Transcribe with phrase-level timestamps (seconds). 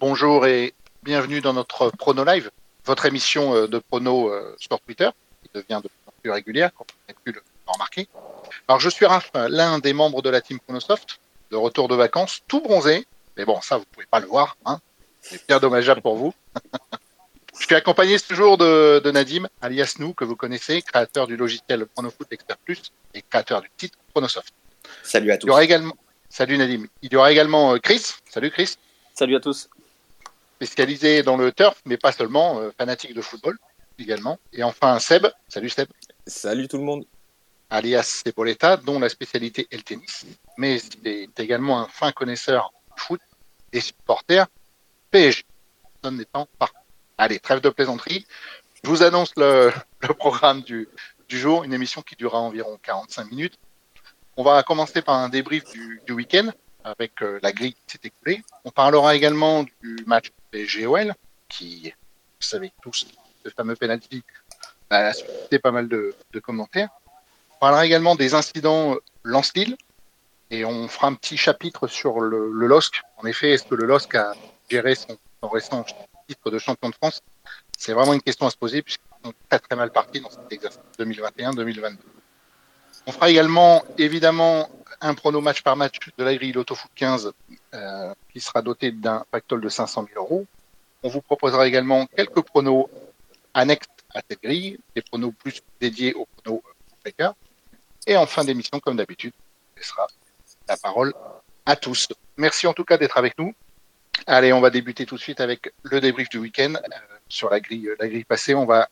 [0.00, 2.52] Bonjour et bienvenue dans notre Prono Live,
[2.84, 5.08] votre émission euh, de prono euh, sur Twitter,
[5.42, 8.06] qui devient de plus en plus régulière, comme vous avez pu le remarquer.
[8.68, 11.18] Alors, je suis Raph, l'un des membres de la team Pronosoft,
[11.50, 14.78] de retour de vacances, tout bronzé, mais bon, ça, vous pouvez pas le voir, hein.
[15.20, 16.32] c'est bien dommageable pour vous.
[17.58, 21.36] je suis accompagné ce jour de, de Nadim, alias nous, que vous connaissez, créateur du
[21.36, 24.54] logiciel Pronofoot Expert Plus et créateur du titre Pronosoft.
[25.02, 25.46] Salut à tous.
[25.46, 25.96] Il y aura également,
[26.28, 26.86] salut Nadim.
[27.02, 28.14] Il y aura également euh, Chris.
[28.30, 28.76] Salut Chris.
[29.12, 29.68] Salut à tous.
[30.58, 33.56] Spécialisé dans le turf, mais pas seulement, euh, fanatique de football
[33.96, 34.40] également.
[34.52, 35.28] Et enfin Seb.
[35.46, 35.88] Salut Seb.
[36.26, 37.04] Salut tout le monde.
[37.70, 40.26] Alias Cepoleta, dont la spécialité est le tennis.
[40.56, 43.20] Mais il est également un fin connaisseur de foot
[43.72, 44.46] et supporter
[45.12, 45.44] PSG.
[46.02, 46.70] Personne n'étant pas.
[47.18, 48.26] Allez, trêve de plaisanterie.
[48.82, 50.88] Je vous annonce le, le programme du,
[51.28, 53.60] du jour, une émission qui durera environ 45 minutes.
[54.36, 56.50] On va commencer par un débrief du, du week-end
[56.82, 58.42] avec euh, la grille qui s'est écoulée.
[58.64, 61.14] On parlera également du match PSG-OL
[61.48, 63.06] qui, vous savez tous,
[63.44, 64.22] ce fameux penalty
[64.90, 66.88] a suscité pas mal de, commentaires.
[67.56, 69.76] On parlera également des incidents euh, Lance-Lille
[70.50, 73.02] et on fera un petit chapitre sur le, le LOSC.
[73.18, 74.34] En effet, est-ce que le LOSC a
[74.70, 75.84] géré son, son récent
[76.28, 77.20] titre de champion de France?
[77.76, 80.50] C'est vraiment une question à se poser puisqu'ils sont très très mal partis dans cet
[80.50, 81.96] exercice 2021-2022.
[83.06, 84.68] On fera également, évidemment,
[85.00, 87.32] un prono match par match de la grille Lotto Foot 15
[87.74, 90.46] euh, qui sera doté d'un pactole de 500 000 euros.
[91.02, 92.88] On vous proposera également quelques pronos
[93.54, 96.62] annexes à cette grille, des pronos plus dédiés aux pronos
[97.02, 97.34] breakers.
[98.06, 99.32] Et en fin d'émission, comme d'habitude,
[99.76, 100.06] ce sera
[100.68, 101.14] la parole
[101.66, 102.08] à tous.
[102.36, 103.54] Merci en tout cas d'être avec nous.
[104.26, 106.96] Allez, on va débuter tout de suite avec le débrief du week-end euh,
[107.28, 108.54] sur la grille, la grille passée.
[108.54, 108.88] On va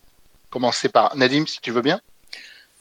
[0.51, 2.01] commencer par Nadim, si tu veux bien.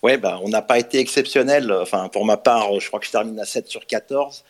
[0.04, 1.72] Ouais, bah, on n'a pas été exceptionnel.
[1.72, 4.44] Enfin, pour ma part, je crois que je termine à 7 sur 14.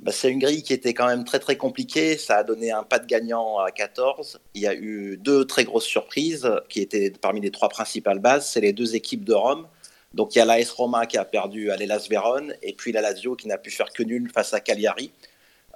[0.00, 2.16] Bah, c'est une grille qui était quand même très très compliquée.
[2.16, 4.40] Ça a donné un pas de gagnant à 14.
[4.54, 8.48] Il y a eu deux très grosses surprises qui étaient parmi les trois principales bases.
[8.48, 9.66] C'est les deux équipes de Rome.
[10.14, 13.00] Donc il y a l'AS Roma qui a perdu à l'Elas Vérone et puis la
[13.00, 15.12] Lazio qui n'a pu faire que nul face à Cagliari.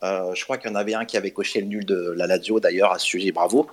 [0.02, 2.26] Euh, je crois qu'il y en avait un qui avait coché le nul de la
[2.26, 3.68] Lazio d'ailleurs à ce sujet, bravo.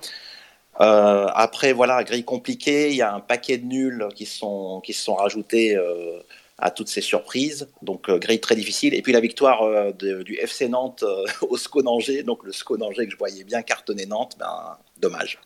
[0.80, 4.92] Euh, après, voilà, grille compliquée, il y a un paquet de nuls qui sont, qui
[4.92, 6.20] sont rajoutés euh,
[6.58, 7.68] à toutes ces surprises.
[7.82, 8.94] Donc, euh, grille très difficile.
[8.94, 11.04] Et puis la victoire du FC Nantes
[11.42, 15.38] au SCO Angers, donc le SCO Angers que je voyais bien cartonner Nantes, ben, dommage.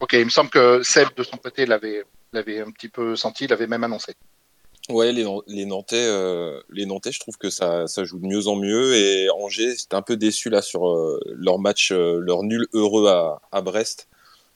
[0.00, 3.66] Ok, il me semble que Seb, de son côté, l'avait un petit peu senti, l'avait
[3.66, 4.14] même annoncé.
[4.90, 8.48] Ouais, les, les Nantais, euh, les Nantais, je trouve que ça, ça joue de mieux
[8.48, 8.94] en mieux.
[8.94, 13.08] Et Angers, c'était un peu déçu là sur euh, leur match, euh, leur nul heureux
[13.08, 14.08] à, à Brest.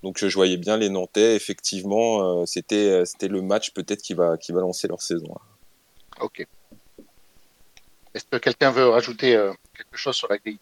[0.03, 1.35] Donc je voyais bien les Nantais.
[1.35, 5.35] Effectivement, euh, c'était, c'était le match peut-être qui va, qui va lancer leur saison.
[6.21, 6.47] Ok.
[8.15, 10.59] Est-ce que quelqu'un veut rajouter euh, quelque chose sur la grille?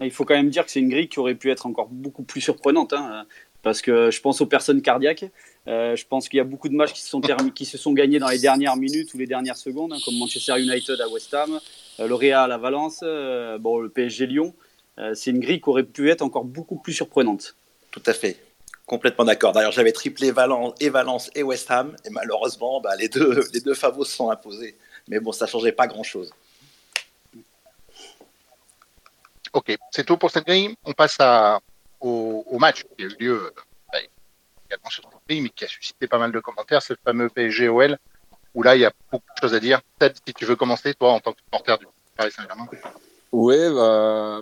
[0.00, 2.22] Il faut quand même dire que c'est une grille qui aurait pu être encore beaucoup
[2.22, 2.92] plus surprenante.
[2.94, 3.26] Hein,
[3.62, 5.26] parce que je pense aux personnes cardiaques.
[5.68, 7.20] Euh, je pense qu'il y a beaucoup de matchs qui se, sont
[7.54, 10.58] qui se sont gagnés dans les dernières minutes ou les dernières secondes, hein, comme Manchester
[10.58, 11.60] United à West Ham,
[12.00, 14.54] euh, le Real à Valence, euh, bon, le PSG Lyon.
[14.98, 17.54] Euh, c'est une grille qui aurait pu être encore beaucoup plus surprenante.
[17.90, 18.38] Tout à fait.
[18.86, 19.52] Complètement d'accord.
[19.52, 23.60] D'ailleurs, j'avais triplé Valence et Valence et West Ham, et malheureusement, bah, les, deux, les
[23.60, 24.74] deux favos se sont imposés.
[25.08, 26.32] Mais bon, ça ne changeait pas grand-chose.
[29.52, 30.74] Ok, c'est tout pour cette grille.
[30.84, 31.60] On passe à,
[32.00, 33.52] au, au, match qui a eu lieu
[34.68, 36.82] également sur mais qui a suscité pas mal de commentaires.
[36.82, 37.98] C'est le fameux PSG-OL,
[38.54, 39.80] où là, il y a beaucoup de choses à dire.
[39.98, 41.86] Peut-être si tu veux commencer, toi, en tant que supporter du
[42.16, 42.66] Paris Saint-Germain.
[43.32, 44.40] Oui, bah,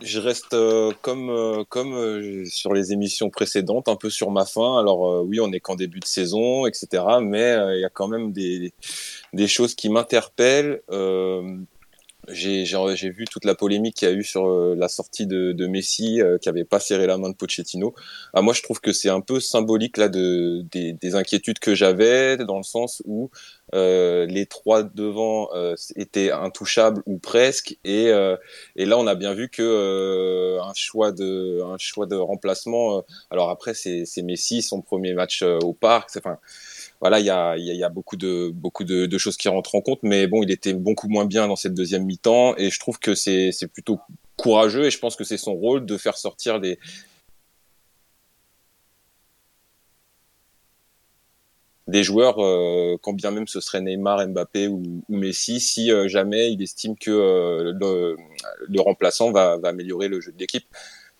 [0.00, 4.44] je reste euh, comme, euh, comme euh, sur les émissions précédentes, un peu sur ma
[4.44, 4.78] fin.
[4.78, 7.02] Alors oui, on est qu'en début de saison, etc.
[7.22, 8.72] Mais il y a quand même des,
[9.32, 10.82] des choses qui m'interpellent.
[12.28, 16.20] J'ai vu toute la polémique qu'il y a eu sur la sortie de, de Messi,
[16.40, 17.94] qui avait pas serré la main de Pochettino.
[18.34, 21.74] Ah, moi, je trouve que c'est un peu symbolique là de, des, des inquiétudes que
[21.74, 23.30] j'avais, dans le sens où
[23.74, 28.36] euh, les trois devant euh, étaient intouchables ou presque et, euh,
[28.76, 33.02] et là on a bien vu que euh, un choix de un choix de remplacement
[33.30, 36.38] alors après c'est c'est Messi son premier match au parc enfin
[37.00, 39.74] voilà il y a il y a beaucoup de beaucoup de, de, choses qui rentrent
[39.74, 42.78] en compte mais bon il était beaucoup moins bien dans cette deuxième mi-temps et je
[42.80, 43.98] trouve que c'est c'est plutôt
[44.36, 46.78] courageux et je pense que c'est son rôle de faire sortir des
[51.86, 56.08] des joueurs, euh, quand bien même ce serait Neymar, Mbappé ou, ou Messi, si euh,
[56.08, 58.16] jamais il estime que euh, le,
[58.68, 60.66] le, remplaçant va, va, améliorer le jeu de l'équipe.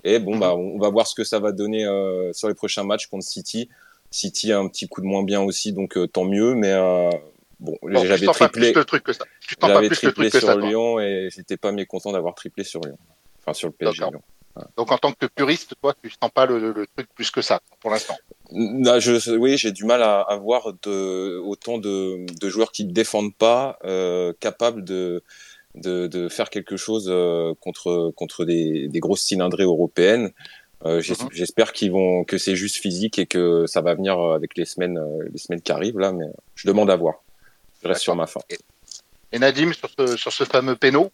[0.05, 2.84] Et bon, bah, on va voir ce que ça va donner euh, sur les prochains
[2.84, 3.69] matchs contre City.
[4.10, 6.54] City a un petit coup de moins bien aussi, donc euh, tant mieux.
[6.54, 6.74] Mais
[7.60, 8.74] bon, bon j'avais triplé,
[9.60, 12.98] j'avais triplé sur Lyon et j'étais pas mécontent d'avoir triplé sur Lyon,
[13.40, 14.22] enfin sur le PSG Lyon.
[14.76, 17.90] Donc en tant que puriste, toi, tu sens pas le, truc plus que ça pour
[17.90, 18.16] l'instant.
[18.50, 22.92] je, oui, j'ai du mal à, à voir de, autant de, de, joueurs qui ne
[22.92, 25.22] défendent pas, euh, capables de,
[25.74, 30.30] de, de, faire quelque chose euh, contre, contre des, des grosses cylindrées européennes.
[30.84, 31.28] Euh, mhm.
[31.32, 34.99] J'espère qu'ils vont que c'est juste physique et que ça va venir avec les semaines,
[34.99, 37.23] euh, les semaines qui arrivent là, mais je demande à voir.
[37.82, 38.40] Je reste sur ma fin.
[39.32, 41.11] Et Nadim sur ce, sur ce fameux péno,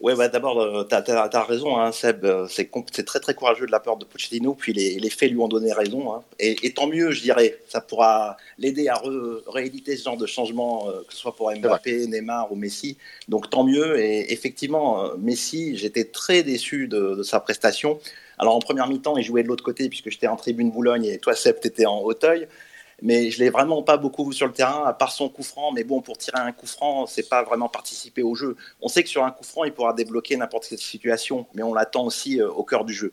[0.00, 2.24] Ouais, bah d'abord, euh, tu as, raison, hein, Seb.
[2.24, 5.38] Euh, c'est très très courageux de la part de Pochettino, puis les, les faits lui
[5.38, 6.12] ont donné raison.
[6.12, 6.22] Hein.
[6.40, 7.58] Et, tant mieux, je dirais.
[7.68, 9.00] Ça pourra l'aider à
[9.46, 12.96] rééditer ce genre de changement, euh, que ce soit pour Mbappé, Neymar ou Messi.
[13.28, 13.98] Donc tant mieux.
[14.00, 18.00] Et effectivement, Messi, j'étais très déçu de, de, sa prestation.
[18.38, 21.18] Alors en première mi-temps, il jouait de l'autre côté, puisque j'étais en tribune Boulogne et
[21.18, 22.48] toi, Seb, tu étais en Hauteuil
[23.02, 25.72] mais je l'ai vraiment pas beaucoup vu sur le terrain, à part son coup franc.
[25.72, 28.56] Mais bon, pour tirer un coup franc, c'est pas vraiment participer au jeu.
[28.80, 31.74] On sait que sur un coup franc, il pourra débloquer n'importe quelle situation, mais on
[31.74, 33.10] l'attend aussi euh, au cœur du jeu.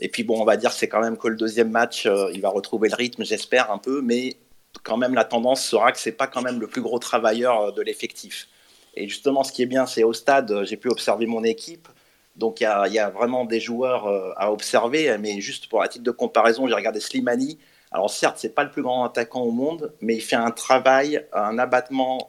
[0.00, 2.42] Et puis bon, on va dire c'est quand même que le deuxième match, euh, il
[2.42, 4.36] va retrouver le rythme, j'espère un peu, mais
[4.82, 7.72] quand même la tendance sera que c'est pas quand même le plus gros travailleur euh,
[7.72, 8.48] de l'effectif.
[8.94, 11.88] Et justement, ce qui est bien, c'est au stade, j'ai pu observer mon équipe.
[12.36, 14.06] Donc il y, y, a vraiment des joueurs
[14.38, 17.58] à observer, mais juste pour un titre de comparaison, j'ai regardé Slimani,
[17.92, 21.26] alors certes, c'est pas le plus grand attaquant au monde, mais il fait un travail,
[21.32, 22.28] un abattement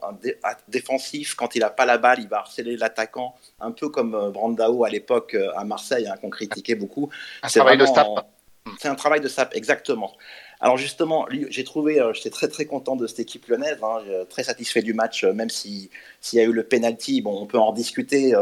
[0.68, 1.36] défensif.
[1.36, 4.84] Quand il n'a pas la balle, il va harceler l'attaquant, un peu comme euh, Brandao
[4.84, 7.10] à l'époque euh, à Marseille, hein, qu'on critiquait beaucoup.
[7.44, 8.08] Un travail de sap.
[8.80, 10.14] C'est un travail de sap, exactement.
[10.60, 14.00] Alors justement, j'ai trouvé, euh, j'étais très très content de cette équipe lyonnaise, hein,
[14.30, 15.90] très satisfait du match, même si
[16.20, 18.34] s'il y a eu le penalty, bon, on peut en discuter.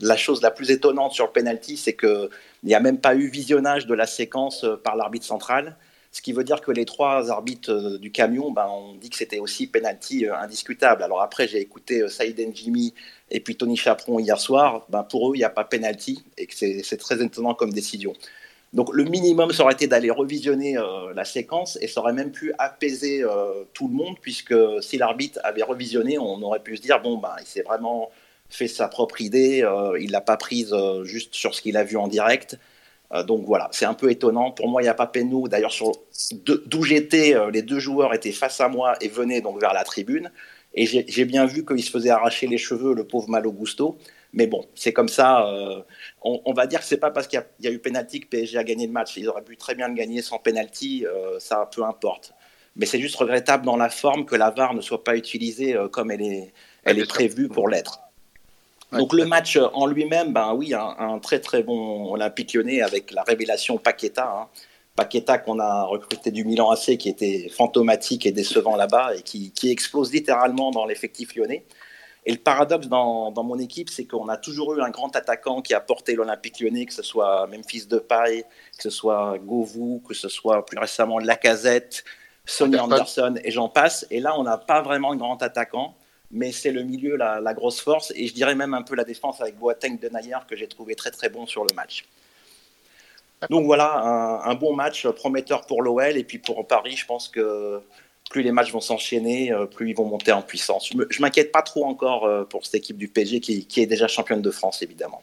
[0.00, 2.28] la chose la plus étonnante sur le penalty, c'est qu'il
[2.62, 5.76] n'y a même pas eu visionnage de la séquence par l'arbitre central.
[6.16, 9.38] Ce qui veut dire que les trois arbitres euh, du camion, ben, dit que c'était
[9.38, 11.02] aussi penalty euh, indiscutable.
[11.02, 12.94] Alors après, j'ai écouté euh, Saïd Jimmy
[13.30, 14.86] et puis Tony Chaperon hier soir.
[14.88, 18.14] Ben, pour eux, il n'y a pas penalty et que c'est très étonnant comme décision.
[18.72, 20.78] Donc le minimum, ça aurait été d'aller revisionner
[21.14, 23.22] la séquence et ça aurait même pu apaiser
[23.74, 27.34] tout le monde puisque si l'arbitre avait revisionné, on aurait pu se dire bon ben
[27.40, 28.10] il s'est vraiment
[28.50, 29.64] fait sa propre idée,
[30.00, 30.74] il l'a pas prise
[31.04, 32.58] juste sur ce qu'il a vu en direct.
[33.12, 34.50] Euh, donc voilà, c'est un peu étonnant.
[34.50, 35.48] Pour moi, il n'y a pas Penou.
[35.48, 35.72] D'ailleurs,
[36.44, 39.84] d'où j'étais, euh, les deux joueurs étaient face à moi et venaient donc vers la
[39.84, 40.32] tribune.
[40.74, 43.96] Et j'ai bien vu qu'il se faisait arracher les cheveux, le pauvre Malo Gusto.
[44.34, 45.48] Mais bon, c'est comme ça.
[45.48, 45.80] Euh,
[46.22, 48.64] on, va dire que c'est pas parce qu'il y, a eu pénalty que PSG a
[48.64, 49.16] gagné le match.
[49.16, 51.06] Ils auraient pu très bien le gagner sans pénalty,
[51.38, 52.34] ça peu importe.
[52.74, 56.10] Mais c'est juste regrettable dans la forme que la VAR ne soit pas utilisée comme
[56.10, 56.52] elle est,
[56.84, 58.05] elle est prévue pour l'être.
[58.92, 63.22] Donc le match en lui-même, ben oui, un, très très bon Olympique lyonnais avec la
[63.22, 64.28] révélation Paqueta.
[64.28, 64.48] Hein.
[64.94, 69.52] Paqueta qu'on a recruté du Milan AC qui était fantomatique et décevant là-bas et qui,
[69.64, 71.64] explose littéralement dans l'effectif lyonnais.
[72.24, 75.74] Et le paradoxe dans, mon équipe, c'est qu'on a toujours eu un grand attaquant qui
[75.74, 78.44] a porté l'Olympique lyonnais, que ce soit Memphis Depay,
[78.76, 82.02] que ce soit Govou, que ce soit plus récemment Lacazette,
[82.44, 84.06] Sonny Anderson et j'en passe.
[84.10, 85.94] Et là, on n'a pas vraiment un grand attaquant
[86.30, 89.40] mais c'est le milieu la, grosse force et je dirais même un peu la défense
[89.40, 92.06] avec Boateng de Nayer que j'ai trouvé très très bon sur le match.
[93.50, 97.82] Donc voilà, un, bon match prometteur pour l'OL et puis pour Paris, je pense que
[98.30, 100.90] plus les matchs vont s'enchaîner, euh, plus ils vont monter en puissance.
[100.90, 104.08] Je ne m'inquiète pas trop encore euh, pour cette équipe du PSG qui, est déjà
[104.08, 105.22] championne de France évidemment.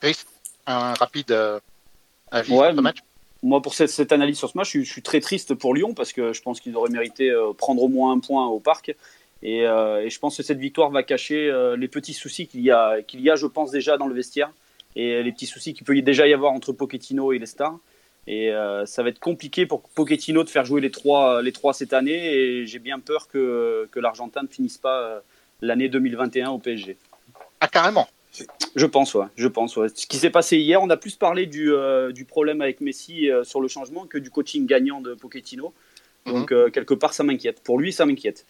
[0.00, 0.24] Chris,
[0.66, 1.60] un rapide euh,
[2.30, 2.98] avis sur ce match?
[3.42, 6.12] moi, pour cette, analyse sur ce match, je, je, suis très triste pour Lyon parce
[6.12, 8.96] que je pense qu'ils auraient mérité prendre au moins un point au parc.
[9.44, 12.70] Euh, et, je pense que cette victoire va cacher euh, les petits soucis qu'il y,
[12.70, 14.50] a, qu'il y a, je pense, déjà dans le vestiaire
[14.94, 17.78] et les petits soucis qu'il peut déjà y avoir entre Pochettino et les stars.
[18.26, 21.74] Et euh, ça va être compliqué pour Pochettino de faire jouer les trois, les trois
[21.74, 22.32] cette année.
[22.32, 25.22] Et j'ai bien peur que, que l'Argentin ne finisse pas
[25.60, 26.96] l'année 2021 au PSG.
[27.60, 28.08] Ah, carrément
[28.74, 29.24] je pense, ouais.
[29.36, 29.88] Je pense, ouais.
[29.94, 31.72] Ce qui s'est passé hier, on a plus parlé du,
[32.12, 35.72] du problème avec Messi sur le changement que du coaching gagnant de Pochettino.
[36.26, 36.32] Mhm.
[36.34, 37.62] Donc, quelque part, ça m'inquiète.
[37.62, 38.44] Pour lui, ça m'inquiète.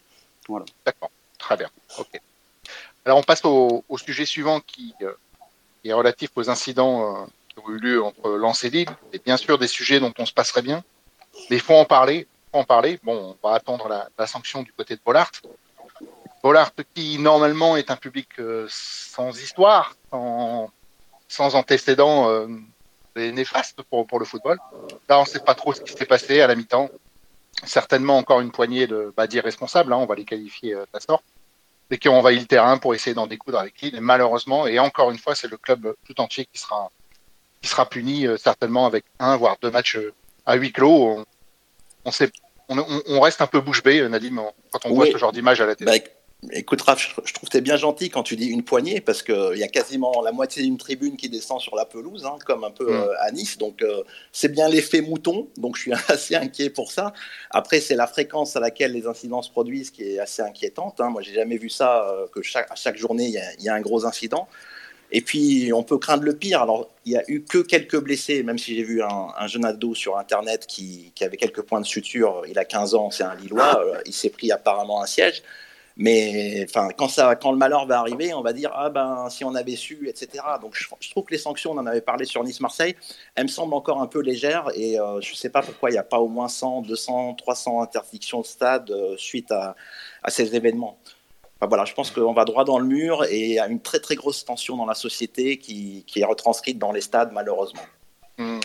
[0.85, 1.69] D'accord, très bien.
[3.05, 5.13] Alors on passe au, sujet suivant qui, euh,
[5.85, 8.89] est relatif aux incidents euh, qui ont eu lieu entre Lens et Lille.
[9.13, 10.83] C'est bien sûr des sujets dont on se passerait bien,
[11.51, 12.27] mais il faut en parler.
[12.53, 12.99] en parler.
[13.03, 15.31] Bon, on va attendre la, sanction du côté de Bollard.
[16.43, 20.71] Bollard qui normalement est un public euh, sans histoire, sans,
[21.29, 22.47] sans antécédents
[23.17, 24.59] néfastes pour, pour le football.
[25.09, 26.91] Là, on ne sait pas trop ce qui s'est passé à la mi-temps
[27.65, 31.25] certainement encore une poignée de bah, d'irresponsables, hein, on va les qualifier euh, de sorte,
[31.91, 33.97] et qui ont envahi le terrain pour essayer d'en découdre avec Lille.
[33.97, 36.91] Et malheureusement, et encore une fois, c'est le club tout entier qui sera,
[37.63, 40.13] qui sera puni euh, certainement avec un, voire deux matchs euh,
[40.45, 41.19] à huis clos.
[41.19, 41.25] On,
[42.05, 42.31] on, sait,
[42.69, 45.67] on, on, reste un peu bouche bée, Nadim, quand on voit ce genre d'image à
[45.67, 45.99] la télé.
[45.99, 46.11] Bah,
[46.53, 49.23] Écoute, Raph, je trouve que tu es bien gentil quand tu dis une poignée, parce
[49.23, 52.63] qu'il y a quasiment la moitié d'une tribune qui descend sur la pelouse, hein, comme
[52.63, 52.95] un peu mm.
[52.95, 53.57] euh, à Nice.
[53.59, 54.03] Donc, euh,
[54.33, 55.49] c'est bien l'effet mouton.
[55.57, 57.15] Donc, je suis assez inquiet pour ça.
[57.51, 61.01] Après, c'est la fréquence à laquelle les incidents se produisent qui est assez inquiétante.
[61.01, 61.09] Hein.
[61.09, 63.75] Moi, j'ai jamais vu ça, euh, que chaque, à chaque journée, il y, y, a
[63.75, 64.47] un gros incident.
[65.11, 66.61] Et puis, on peut craindre le pire.
[66.61, 69.95] Alors, il n'y a eu que quelques blessés, même si j'ai vu un, jeune ado
[69.95, 72.43] sur Internet qui, qui, avait quelques points de suture.
[72.49, 73.83] Il a 15 ans, c'est un Lillois.
[74.07, 75.43] il s'est pris apparemment un siège.
[75.99, 79.45] Mais enfin, quand, ça, quand le malheur va arriver, on va dire ah ben si
[79.45, 80.45] on avait su, etc.
[80.61, 82.95] Donc je, trouve que les sanctions, on en avait parlé sur Nice-Marseille,
[83.35, 85.95] elles me semblent encore un peu légères et euh, je ne sais pas pourquoi il
[85.95, 89.75] n'y a pas au moins 100, 200, 300 interdictions de stade euh, suite à,
[90.23, 90.99] à, ces événements.
[91.59, 93.81] Enfin, voilà, je pense qu'on va droit dans le mur et il y a une
[93.81, 97.87] très très grosse tension dans la société qui, qui est retranscrite dans les stades malheureusement.
[98.37, 98.61] Mmh.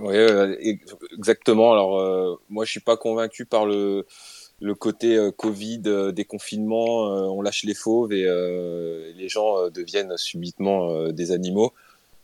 [0.00, 0.56] Oui, euh,
[1.16, 1.70] exactement.
[1.70, 4.04] Alors moi je suis pas convaincu par le
[4.60, 8.24] le côté euh, Covid, euh, déconfinement, euh, on lâche les fauves et
[9.16, 11.72] les gens deviennent subitement des animaux.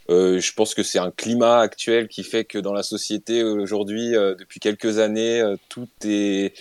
[0.08, 4.60] je pense que c'est un climat actuel qui fait que dans la société aujourd'hui, depuis
[4.60, 6.54] quelques années, tout est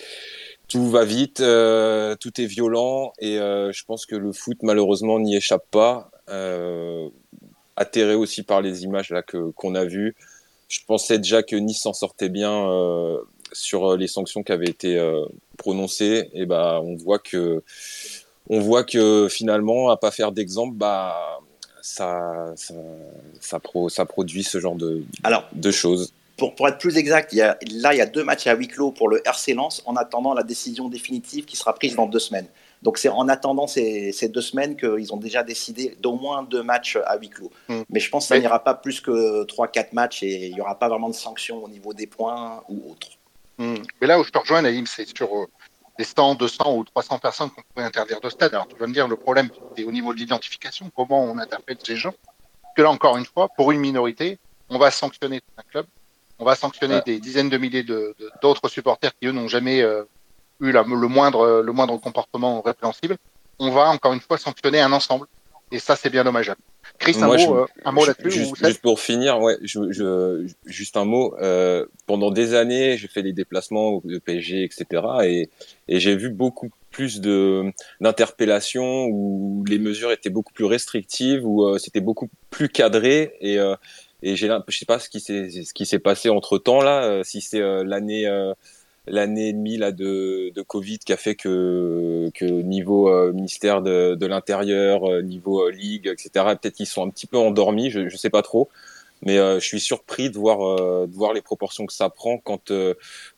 [0.68, 5.66] tout va vite, tout est violent et je pense que le foot malheureusement n'y échappe
[5.70, 6.10] pas.
[7.76, 10.14] atterré aussi par les images là que qu'on a vues.
[10.68, 12.52] Je pensais déjà que Nice s'en sortait bien
[13.52, 14.98] sur les sanctions qui avaient été
[15.56, 17.62] prononcé, et bah, on voit que,
[18.48, 21.40] on voit que finalement, à pas faire d'exemple, bah,
[21.82, 22.74] ça, ça,
[23.40, 26.14] ça, ça, produit ce genre de, Alors, de choses.
[26.36, 28.54] Pour, pour, être plus exact, il y a, là, il y a deux matchs à
[28.54, 32.06] huis clos pour le RC Lens en attendant la décision définitive qui sera prise dans
[32.06, 32.46] deux semaines.
[32.82, 36.62] Donc c'est en attendant ces, ces deux semaines qu'ils ont déjà décidé d'au moins deux
[36.62, 37.50] matchs à huis clos.
[37.68, 37.82] Mmh.
[37.90, 40.76] Mais je pense que ça n'ira pas plus que 3-4 matchs et il n'y aura
[40.78, 43.08] pas vraiment de sanctions au niveau des points ou autres.
[43.58, 43.76] Hmm.
[44.00, 45.46] Mais là où je te rejoins, Naïm, c'est sur euh,
[45.98, 48.54] les 100, 200 ou 300 personnes qu'on pourrait interdire de stade.
[48.54, 51.78] Alors tu vas me dire, le problème, c'est au niveau de l'identification, comment on interpelle
[51.82, 52.14] ces gens.
[52.74, 54.38] Que là, encore une fois, pour une minorité,
[54.70, 55.86] on va sanctionner un club,
[56.38, 60.04] on va sanctionner des dizaines de milliers d'autres de, supporters qui, eux, n'ont jamais euh,
[60.60, 63.18] eu la, le, moindre, le moindre comportement répréhensible.
[63.58, 65.26] On va, encore une fois, sanctionner un ensemble.
[65.70, 66.60] Et ça, c'est bien dommageable.
[66.98, 71.04] Chris, un, mot, euh, un mot là-dessus juste, pour finir, ouais, je, je, juste un
[71.04, 71.34] mot.
[71.40, 75.02] Euh, pendant des années, j'ai fait des déplacements de PSG, etc.
[75.24, 75.50] Et,
[75.88, 81.64] et j'ai vu beaucoup plus de d'interpellations où les mesures étaient beaucoup plus restrictives, où
[81.64, 83.34] euh, c'était beaucoup plus cadré.
[83.40, 83.74] Et, euh,
[84.22, 87.24] et j'ai, je sais pas ce qui s'est ce qui s'est passé entre temps là,
[87.24, 88.26] si c'est l'année
[89.06, 93.82] l'année et demie là de, de Covid qui a fait que, que niveau euh, ministère
[93.82, 96.30] de, de l'Intérieur, euh, niveau euh, ligue, etc.
[96.60, 98.68] Peut-être qu'ils sont un petit peu endormis, je, je sais pas trop.
[99.24, 102.72] Mais je suis surpris de voir de voir les proportions que ça prend quand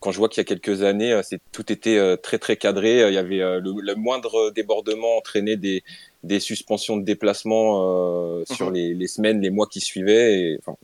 [0.01, 3.07] quand je vois qu'il y a quelques années, c'est tout était très très cadré.
[3.07, 5.85] Il y avait le, moindre débordement entraînait des
[6.23, 8.75] des suspensions de déplacement sur mhm.
[8.75, 10.41] les, les, semaines, les mois qui suivaient.
[10.41, 10.75] Et, enfin,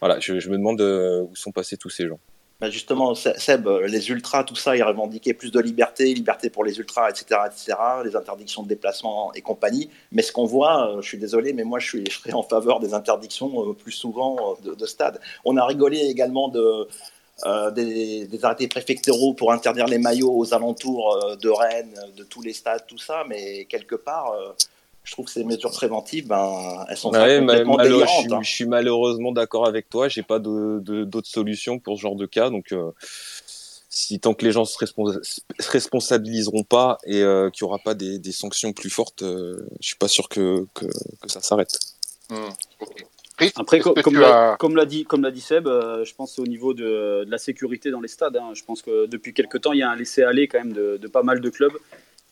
[0.00, 2.18] voilà, je, je me demande où sont passés tous ces gens.
[2.62, 6.78] Bah, justement, Seb, les ultras, tout ça, ils revendiquaient plus de liberté, liberté pour les
[6.78, 9.90] ultras, etc., etc., les interdictions de déplacement et compagnie.
[10.12, 12.78] Mais ce qu'on voit, euh, je suis désolé, mais moi, je, suis, je en faveur
[12.78, 15.18] des interdictions euh, plus souvent euh, de, de stade.
[15.44, 16.86] On a rigolé également de,
[17.74, 22.52] des, des, arrêtés préfectoraux pour interdire les maillots aux alentours de Rennes, de tous les
[22.52, 24.36] stades, tout ça, mais quelque part,
[25.04, 28.32] je trouve que ces mesures préventives, ben, elles sont complètement délirantes.
[28.32, 28.40] Hein.
[28.42, 30.08] Je, suis malheureusement d'accord avec toi.
[30.08, 32.50] J'ai pas d'autres solutions pour ce genre de cas.
[32.50, 32.92] Donc, euh,
[33.92, 37.94] si tant que les gens se, se responsabiliseront pas et euh, qu'il y aura pas
[37.94, 41.78] des, des, sanctions plus fortes, euh, je suis pas sûr que, que, que ça s'arrête.
[42.30, 44.86] Mmh, Après, comme l'a as...
[44.86, 48.00] dit, comme l'a dit Seb, euh, je pense au niveau de, de, la sécurité dans
[48.00, 48.36] les stades.
[48.36, 48.52] Hein.
[48.54, 51.08] Je pense que depuis quelques temps, il y a un laisser-aller quand même de, de,
[51.08, 51.76] pas mal de clubs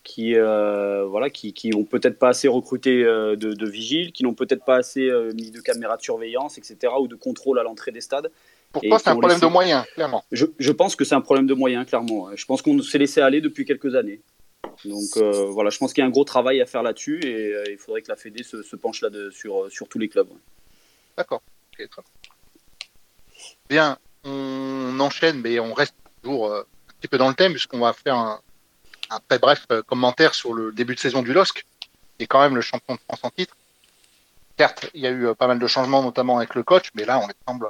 [0.03, 4.23] qui euh, voilà qui, qui ont peut-être pas assez recruté euh, de, de, vigiles, qui
[4.23, 6.93] n'ont peut-être pas assez euh, mis de caméras de surveillance, etc.
[6.99, 8.31] ou de contrôle à l'entrée des stades.
[8.73, 10.25] Pour toi, c'est un problème de moyens, clairement.
[10.31, 12.29] Je, je pense que c'est un problème de moyens, clairement.
[12.35, 14.21] Je pense qu'on s'est laissé aller depuis quelques années.
[14.85, 15.17] Donc
[15.49, 18.03] voilà, je pense qu'il y a un gros travail à faire là-dessus et il faudrait
[18.03, 20.29] que la Fédé se, se penche là sur, sur tous les clubs.
[21.17, 21.43] D'accord.
[23.69, 26.65] Bien, on enchaîne, mais on reste toujours un
[27.01, 28.41] petit peu dans le thème puisqu'on va faire un,
[29.11, 31.65] un très bref euh, commentaire sur le début de saison du LOSC,
[32.17, 33.57] qui est quand même le champion de France en titre.
[34.59, 37.05] Certes, il y a eu euh, pas mal de changements, notamment avec le coach, mais
[37.05, 37.69] là, on semble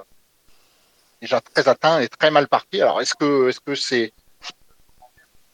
[1.20, 2.80] déjà très atteint et très mal parti.
[2.80, 4.12] Alors, est-ce que est-ce que c'est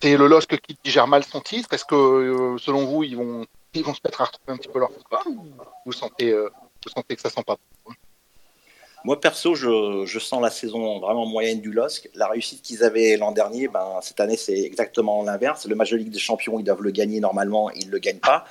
[0.02, 1.72] le LOSC qui gère mal son titre?
[1.72, 4.68] Est-ce que, euh, selon vous, ils vont ils vont se mettre à retrouver un petit
[4.68, 5.34] peu leur football
[5.84, 7.56] Vous sentez vous sentez que ça sent pas
[9.06, 12.10] Moi, perso, je, sens la saison vraiment moyenne du LOSC.
[12.16, 15.64] La réussite qu'ils avaient l'an dernier, ben, cette année, c'est exactement l'inverse.
[15.68, 18.46] Le match de des Champions, ils doivent le gagner normalement, ils ne le gagnent pas.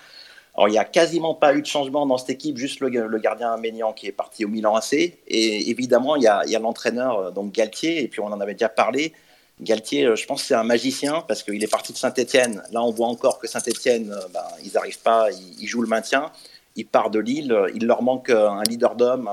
[0.56, 2.88] Alors, il n'y a quasiment pas eu de changement dans cette équipe, juste le,
[3.20, 4.94] gardien Ménian qui est parti au Milan AC.
[4.94, 8.70] Et évidemment, il y a, l'entraîneur, euh, donc Galtier, et puis on en avait déjà
[8.70, 9.12] parlé.
[9.60, 12.64] Galtier, euh, je pense c'est un magicien parce qu'il est parti de Saint-Etienne.
[12.72, 15.28] Là, on voit encore que Saint-Etienne, euh, ben, ils n'arrivent pas,
[15.60, 16.32] ils, jouent le maintien.
[16.78, 19.30] Ils partent de Lille, il leur manque un leader d'homme,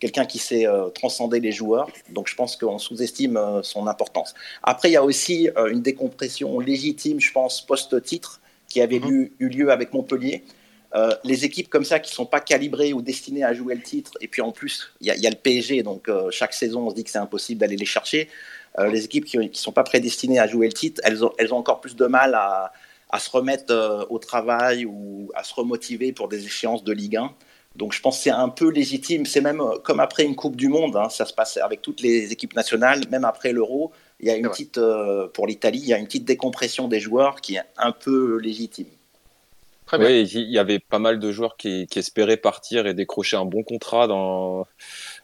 [0.00, 1.90] quelqu'un qui sait transcender les joueurs.
[2.10, 4.34] Donc, je pense qu'on sous-estime son importance.
[4.62, 8.40] Après, il y a aussi une décompression légitime, je pense, post-titre
[8.70, 9.28] qui avait mhm.
[9.38, 10.44] eu, lieu avec Montpellier.
[10.94, 13.82] Euh, les équipes comme ça qui ne sont pas calibrées ou destinées à jouer le
[13.82, 16.90] titre, et puis en plus, il y, a le PSG, donc euh, chaque saison, on
[16.90, 18.28] se dit que c'est impossible d'aller les chercher.
[18.78, 21.52] Euh, les équipes qui ne sont pas prédestinées à jouer le titre, elles ont, elles
[21.52, 22.72] ont encore plus de mal à,
[23.10, 27.32] à se remettre au travail ou à se remotiver pour des échéances de Ligue 1.
[27.76, 29.26] Donc je pense que c'est un peu légitime.
[29.26, 32.32] C'est même comme après une Coupe du Monde, hein, ça se passe avec toutes les
[32.32, 33.92] équipes nationales, même après l'Euro.
[34.20, 34.78] Il y a une petite,
[35.32, 38.88] pour l'Italie, il y a une petite décompression des joueurs qui est un peu légitime.
[39.98, 43.62] Oui, il y avait pas mal de joueurs qui, espéraient partir et décrocher un bon
[43.62, 44.66] contrat dans,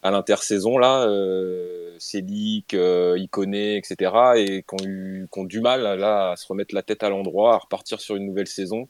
[0.02, 4.12] à l'intersaison là, euh, Célic, euh, Iconé, etc.
[4.36, 7.08] et qui ont, eu, qui ont du mal là à se remettre la tête à
[7.08, 8.88] l'endroit, à repartir sur une nouvelle saison.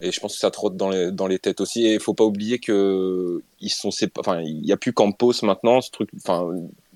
[0.00, 1.86] Et je pense que ça trotte dans les, dans les têtes aussi.
[1.86, 5.80] Et il faut pas oublier que ils sont, enfin, il n'y a plus Campos maintenant.
[5.80, 6.50] Ce truc, enfin,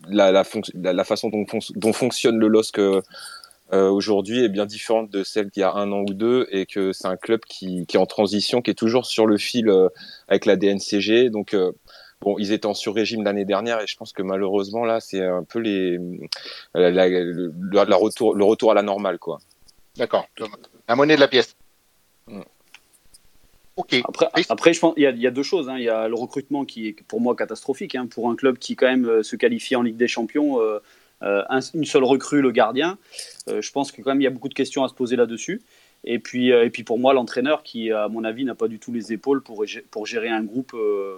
[0.09, 1.45] la, la, la, façon dont,
[1.77, 2.81] dont, fonctionne le LOSC
[3.73, 6.65] euh, aujourd'hui est bien différente de celle d'il y a un an ou deux et
[6.65, 9.69] que c'est un club qui, qui, est en transition, qui est toujours sur le fil
[9.69, 9.89] euh,
[10.29, 11.29] avec la DNCG.
[11.29, 11.73] Donc, euh,
[12.23, 15.45] bon, ils étaient en sur-régime l'année dernière et je pense que malheureusement, là, c'est un
[15.45, 15.99] peu les,
[16.75, 19.39] la, le, la retour, le retour à la normale, quoi.
[19.97, 20.27] D'accord.
[20.89, 21.55] La monnaie de la pièce.
[22.27, 22.41] Mm.
[24.05, 25.69] Après, après, je pense il y, y, a deux choses.
[25.69, 25.77] Hein.
[25.79, 28.77] Il y a le recrutement qui est pour moi catastrophique hein, pour un club qui
[28.77, 30.59] quand même se qualifie en Ligue des Champions.
[31.23, 31.45] Euh,
[31.75, 32.99] une seule recrue, le gardien.
[33.49, 35.17] Euh, je pense que quand même il y a beaucoup de questions à se poser
[35.17, 35.63] là-dessus.
[36.05, 38.79] Et puis, euh, et puis pour moi, l'entraîneur qui, à mon avis, n'a pas du
[38.79, 40.77] tout les épaules pour, pour gérer un groupe,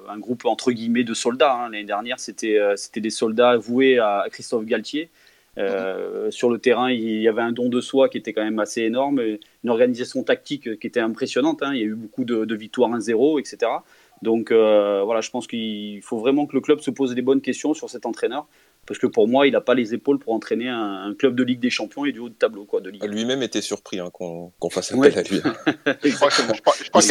[0.09, 1.55] un groupe entre guillemets de soldats.
[1.55, 1.71] Hein.
[1.71, 5.11] L'année dernière, c'était c'était des soldats voués à Christophe Galtier.
[5.57, 8.83] Sur le terrain, il y avait un don de soi qui était quand même assez
[8.83, 11.63] énorme, une organisation tactique qui était impressionnante.
[11.63, 11.73] Hein.
[11.75, 13.71] Il y a eu beaucoup de, de victoires 1-0, etc.
[14.23, 17.75] Donc voilà, je pense qu'il faut vraiment que le club se pose des bonnes questions
[17.75, 18.47] sur cet entraîneur
[18.87, 21.61] parce que pour moi, il n'a pas les épaules pour entraîner un, club de Ligue
[21.61, 22.65] des Champions et du haut de tableau.
[22.65, 25.37] Quoi, de Ligue Lui-même était surpris hein, qu'on fasse appel à lui.
[26.05, 26.45] je crois, qu'il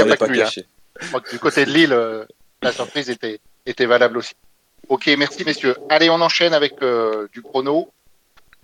[0.05, 0.41] n'y a pas que lui.
[0.41, 0.49] Hein.
[0.99, 2.25] Je crois que du côté de Lille, euh,
[2.61, 4.33] la surprise était, était valable aussi.
[4.89, 5.75] Ok, merci messieurs.
[5.87, 7.89] Allez, on enchaîne avec euh, du chrono.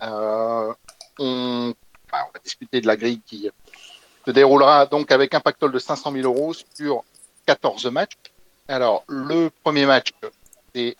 [0.01, 0.73] Euh,
[1.19, 1.73] on,
[2.11, 3.49] va discuter de la grille qui
[4.25, 7.03] se déroulera donc avec un pactole de 500 000 euros sur
[7.45, 8.17] 14 matchs.
[8.67, 10.11] Alors, le premier match,
[10.73, 10.97] c'est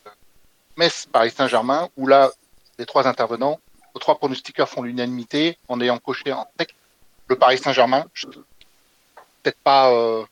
[0.77, 2.31] Metz, Paris Saint-Germain, où là,
[2.77, 3.59] les trois intervenants,
[3.93, 6.75] aux trois pronostiqueurs font l'unanimité en ayant coché en texte
[7.27, 8.05] le Paris Saint-Germain.
[9.41, 10.23] Peut-être pas euh,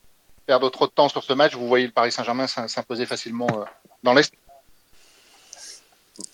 [0.46, 1.56] perdre trop de temps sur ce match.
[1.56, 3.64] Vous voyez le Paris Saint-Germain s'imposer facilement euh,
[4.04, 4.34] dans l'Est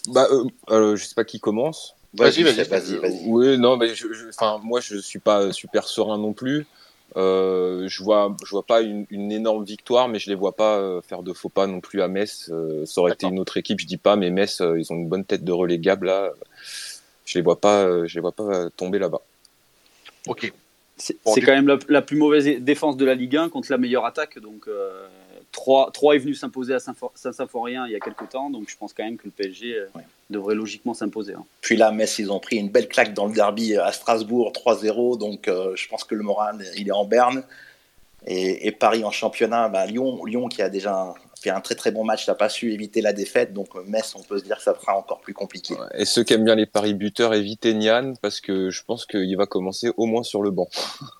[0.07, 0.27] bah,
[0.69, 1.95] euh, Je sais pas qui commence.
[2.13, 2.97] Vas-y, vas-y, vas-y.
[2.97, 4.07] Vas oui, non, mais je,
[4.63, 6.65] moi, je suis pas super serein non plus.
[7.17, 11.01] Euh, je vois, je vois pas une, énorme victoire, mais je les vois pas euh,
[11.01, 12.49] faire de faux pas non plus à Metz.
[12.51, 15.07] Euh, ça aurait été une autre équipe, je dis pas, mais Metz, ils ont une
[15.07, 16.31] bonne tête de relégable là.
[17.25, 19.21] Je les vois pas, je les vois pas tomber là-bas.
[20.27, 20.51] Ok.
[20.97, 24.05] C'est quand même la, la, plus mauvaise défense de la Ligue 1 contre la meilleure
[24.05, 24.67] attaque, donc
[25.51, 28.93] 3, 3 est venu s'imposer à Saint-Symphorien il y a quelques temps, donc je pense
[28.93, 29.87] quand même que le PSG euh,
[30.29, 31.33] devrait logiquement s'imposer.
[31.33, 31.45] Hein.
[31.61, 35.17] Puis là, Metz, ils ont pris une belle claque dans le derby à Strasbourg, 3-0,
[35.17, 37.43] donc euh, je pense que le moral, il est en berne.
[38.27, 42.03] Et, Paris en championnat, bah, Lyon, Lyon qui a déjà fait un très très bon
[42.03, 43.53] match, n'a pas su éviter la défaite.
[43.53, 45.75] Donc Metz, on peut se dire que ça sera encore plus compliqué.
[45.95, 49.35] Et ceux qui aiment bien les paris buteurs, évitez Nian parce que je pense qu'il
[49.37, 50.67] va commencer au moins sur le banc.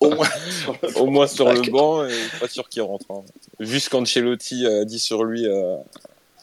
[0.00, 0.26] Au moins
[0.62, 3.06] sur le banc, au moins sur le banc et pas sûr qu'il rentre.
[3.10, 3.22] Hein.
[3.58, 5.76] Vu ce qu'Ancelotti a dit sur lui euh,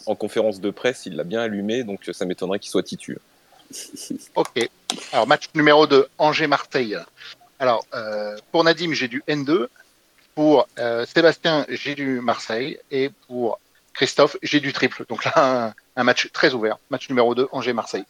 [0.07, 3.17] en conférence de presse, il l'a bien allumé, donc ça m'étonnerait qu'il soit titu.
[4.35, 4.69] ok.
[5.11, 6.97] Alors match numéro 2, Angers-Marseille.
[7.59, 9.67] Alors euh, pour Nadim, j'ai du N2.
[10.35, 12.79] Pour euh, Sébastien, j'ai du Marseille.
[12.91, 13.59] Et pour
[13.93, 15.05] Christophe, j'ai du triple.
[15.09, 16.77] Donc là, un, match très ouvert.
[16.89, 18.05] Match numéro 2, Angers-Marseille.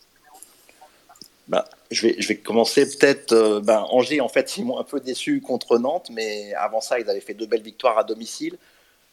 [1.47, 3.31] Bah, je, vais, je vais commencer peut-être.
[3.31, 6.99] Euh, ben, Angers, en fait, ils m'ont un peu déçu contre Nantes, mais avant ça,
[6.99, 8.57] ils avaient fait deux belles victoires à domicile.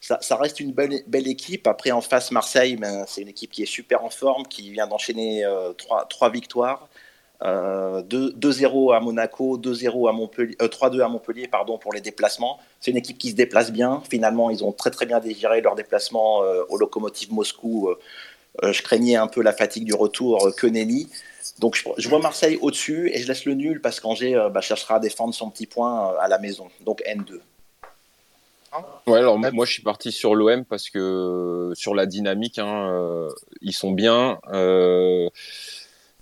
[0.07, 1.65] Ça, reste une belle, équipe.
[1.65, 4.85] Après, en face, Marseille, ben, c'est une équipe qui est super en forme, qui vient
[4.85, 6.87] d'enchaîner euh, trois, victoires.
[7.41, 12.59] 2-0 euh, à Monaco, 2-0 à Montpellier, 3-2 à Montpellier pardon, pour les déplacements.
[12.79, 14.03] C'est une équipe qui se déplace bien.
[14.07, 17.89] Finalement, ils ont très très bien dégéré leur déplacement au locomotive Moscou
[18.63, 21.09] je craignais un peu la fatigue du retour que Nenny.
[21.59, 24.99] Donc je, vois Marseille au-dessus et je laisse le nul parce qu'Angers bah, cherchera à
[24.99, 26.69] défendre son petit point à la maison.
[26.85, 27.41] Donc N2.
[29.07, 33.29] Ouais, alors moi je suis parti sur l'OM parce que sur la dynamique, hein,
[33.61, 34.39] ils sont bien.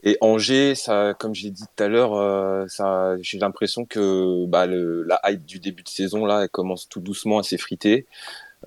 [0.06, 4.66] Et Angers, ça, comme j'ai dit tout à l'heure, euh, ça, j'ai l'impression que bah,
[4.66, 8.06] le, la hype du début de saison là, elle commence tout doucement à s'effriter.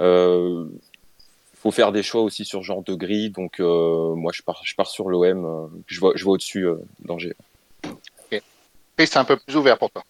[0.00, 0.66] Euh,
[1.54, 4.62] faut faire des choix aussi sur ce genre de grille, donc euh, moi je pars,
[4.64, 5.44] je pars sur l'OM.
[5.44, 7.36] Euh, je vois, je vois au-dessus euh, d'Angers.
[8.98, 10.04] Et c'est un peu plus ouvert pour toi.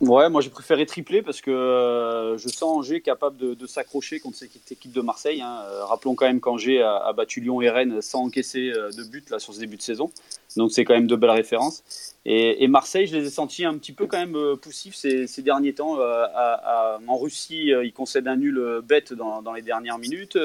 [0.00, 4.38] Ouais, moi j'ai préféré tripler parce que euh, je sens Angers capable de, s'accrocher contre
[4.38, 5.42] cette équipe de Marseille.
[5.42, 5.62] Hein.
[5.66, 9.28] Euh, rappelons quand même qu'Angers a, battu Lyon et Rennes sans encaisser euh, de but
[9.28, 10.10] là sur ce début de saison.
[10.56, 11.84] Donc c'est quand même de belles références.
[12.24, 15.98] Et, Marseille, je les ai sentis un petit peu quand même poussifs ces, derniers temps.
[15.98, 20.38] En Russie, ils concèdent un nul bête dans, les dernières minutes.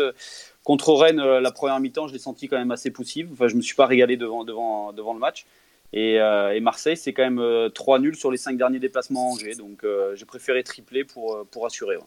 [0.64, 3.28] Contre Rennes, la première mi-temps, je l'ai senti quand même assez poussif.
[3.34, 5.46] Enfin, je me suis pas régalé devant le match.
[5.94, 9.30] Et, euh, et, Marseille, c'est quand même euh, 3 nuls sur les 5 derniers déplacements
[9.30, 9.56] à Angers.
[9.56, 11.98] Donc euh, j'ai préféré tripler pour, pour assurer.
[11.98, 12.04] Ouais.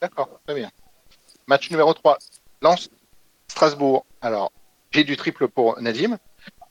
[0.00, 0.70] D'accord, très bien.
[1.46, 2.18] Match numéro 3,
[2.62, 2.90] Lens,
[3.46, 4.04] Strasbourg.
[4.20, 4.52] Alors,
[4.90, 6.18] j'ai du triple pour Nadim,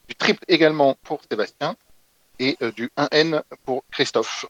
[0.07, 1.75] du triple également pour Sébastien
[2.39, 4.45] et euh, du 1N pour Christophe.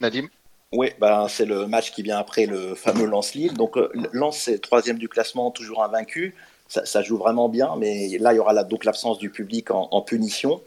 [0.00, 0.28] Nadim?
[0.72, 3.54] Oui, ben, c'est le match qui vient après le fameux Lens-Lille.
[3.54, 3.76] Donc
[4.12, 6.34] Lens, c'est troisième du classement, toujours invaincu
[6.68, 10.60] ça, joue vraiment bien, mais là, il y aura donc l'absence du public en, punition.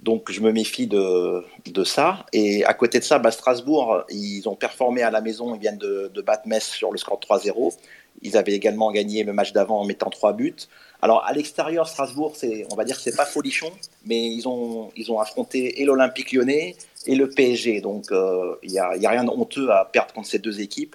[0.00, 1.44] Donc, je me méfie de,
[1.84, 2.26] ça.
[2.32, 5.54] Et à côté de ça, bah, Strasbourg, ils ont performé à la maison.
[5.54, 7.74] Ils viennent de, battre Metz sur le score 3-0.
[8.20, 10.54] Ils avaient également gagné le match d'avant en mettant trois buts.
[11.00, 13.72] Alors, à l'extérieur, Strasbourg, c'est, on va dire que c'est pas folichon,
[14.04, 17.80] mais ils ont, affronté et l'Olympique lyonnais et le PSG.
[17.80, 20.94] Donc, il euh, n'y a, a rien de honteux à perdre contre ces deux équipes.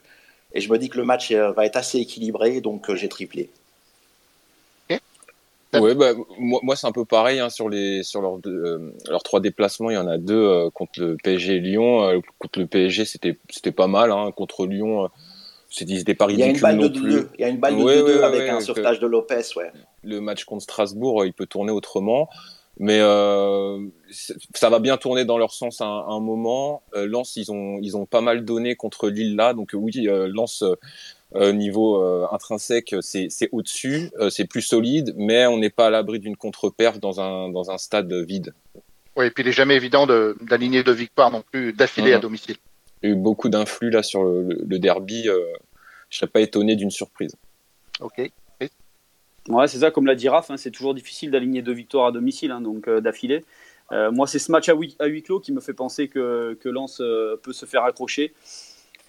[0.53, 3.09] Et je me dis que le match euh, va être assez équilibré, donc euh, j'ai
[3.09, 3.49] triplé.
[5.87, 9.23] Ouais, bah, moi, moi c'est un peu pareil hein, sur les sur leurs euh, leurs
[9.23, 9.89] trois déplacements.
[9.89, 12.03] Il y en a deux euh, contre le PSG et Lyon.
[12.03, 14.11] Euh, contre le PSG, c'était c'était pas mal.
[14.11, 14.31] Hein.
[14.35, 15.09] Contre Lyon,
[15.69, 17.29] c'était des paris Il y a une balle de deux.
[17.37, 19.43] Il y a une balle de ouais, deux ouais, avec ouais, un sauvetage de Lopez.
[19.55, 19.71] Ouais.
[20.03, 22.27] Le match contre Strasbourg, il peut tourner autrement.
[22.79, 22.99] Mais
[24.53, 26.83] ça va bien tourner dans leur sens à un, à un moment.
[26.93, 30.63] Lens, ils ont ils ont pas mal donné contre Lille là, donc oui, Lens
[31.35, 35.89] euh, niveau euh, intrinsèque, c'est au-dessus, euh, c'est plus solide, mais on n'est pas à
[35.89, 38.53] l'abri d'une contre-perf dans un, dans un stade vide.
[39.15, 42.15] Oui, et puis il n'est jamais évident d'aligner deux victoires non plus d'affilée mmh.
[42.15, 42.55] à domicile.
[43.01, 45.27] Il y a eu beaucoup d'influx là sur le, le derby.
[45.27, 45.39] Euh,
[46.09, 47.35] je serais pas étonné d'une surprise.
[47.99, 48.31] Ok.
[49.49, 52.11] Ouais, c'est ça, comme l'a dit Raph, hein, c'est toujours difficile d'aligner deux victoires à
[52.11, 53.45] domicile, hein, donc euh, d'affilée.
[53.93, 56.57] Euh, moi, c'est ce match à huis, à huis clos qui me fait penser que,
[56.59, 58.33] que Lens euh, peut se faire accrocher.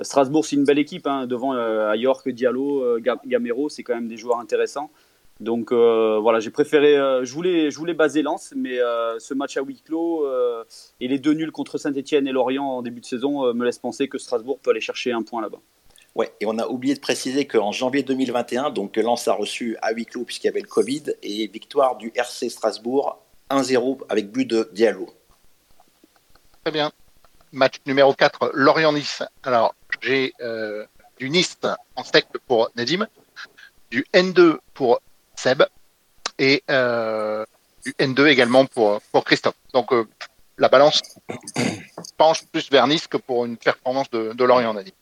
[0.01, 1.07] Strasbourg, c'est une belle équipe.
[1.07, 4.91] Hein, devant euh, York, Diallo, euh, Gamero, c'est quand même des joueurs intéressants.
[5.41, 6.97] Donc euh, voilà, j'ai préféré.
[6.97, 10.27] Euh, je voulais, je voulais baser Lens, mais euh, ce match à huis clos
[11.01, 14.09] et les deux nuls contre Saint-Etienne et Lorient en début de saison me laissent penser
[14.09, 15.61] que Strasbourg peut aller chercher un point là-bas.
[16.15, 19.93] Ouais, et on a oublié de préciser qu'en janvier 2021, donc Lens a reçu à
[19.93, 24.47] huis clos puisqu'il y avait le Covid et victoire du RC Strasbourg 1-0 avec but
[24.47, 25.07] de Diallo.
[26.65, 26.91] Très bien.
[27.53, 29.23] Match numéro 4, Lorient-Nice.
[29.43, 30.85] Alors, j'ai euh,
[31.19, 31.59] du Nice
[31.97, 33.07] en sec pour Nadim,
[33.91, 35.01] du N2 pour
[35.35, 35.63] Seb
[36.39, 37.45] et euh,
[37.85, 39.57] du N2 également pour, pour Christophe.
[39.73, 40.07] Donc euh,
[40.57, 41.03] la balance
[42.17, 44.93] penche plus vers Nice que pour une performance de, de Lorient, Nadim.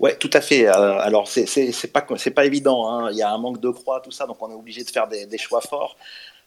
[0.00, 0.66] Ouais, tout à fait.
[0.66, 2.88] Alors c'est pas pas évident.
[2.88, 3.10] Hein.
[3.12, 5.06] Il y a un manque de croix, tout ça, donc on est obligé de faire
[5.06, 5.96] des, choix forts.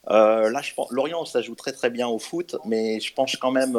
[0.10, 3.52] Là, je pense Lorient, ça joue très très bien au foot, mais je pense quand
[3.52, 3.78] même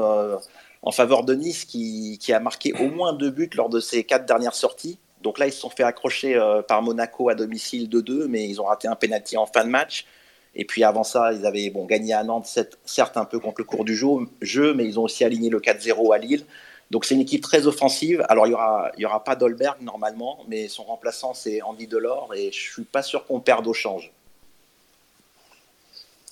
[0.83, 4.05] en faveur de Nice qui, qui, a marqué au moins deux buts lors de ses
[4.05, 4.99] quatre dernières sorties.
[5.23, 8.61] Donc là, ils se sont fait accrocher euh, par Monaco à domicile 2-2, mais ils
[8.61, 10.07] ont raté un penalty en fin de match.
[10.55, 13.65] Et puis avant ça, ils avaient bon, gagné à Nantes, certes un peu contre le
[13.65, 16.45] cours du jeu, mais ils ont aussi aligné le 4-0 à Lille.
[16.91, 18.25] Donc c'est une équipe très offensive.
[18.29, 22.33] Alors il n'y aura, y aura pas Dolberg normalement, mais son remplaçant c'est Andy Delors
[22.35, 24.11] et je suis pas sûr qu'on perde au change.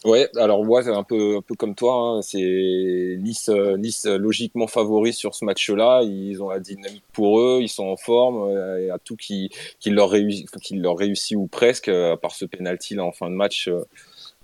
[0.05, 2.23] Ouais, alors moi c'est un peu un peu comme toi, hein.
[2.23, 7.59] c'est Nice euh, Nice logiquement favori sur ce match-là, ils ont la dynamique pour eux,
[7.61, 11.37] ils sont en forme, il y a tout qui qui leur réussit qui leur réussit
[11.37, 13.85] ou presque à part ce penalty là en fin de match euh,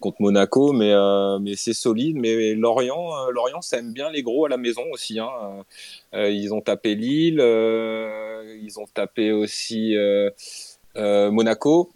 [0.00, 4.22] contre Monaco, mais euh, mais c'est solide, mais Lorient euh, Lorient ça aime bien les
[4.22, 5.30] gros à la maison aussi hein.
[6.14, 7.40] Euh, ils ont tapé Lille,
[8.62, 9.94] ils ont tapé aussi
[10.96, 11.90] Monaco.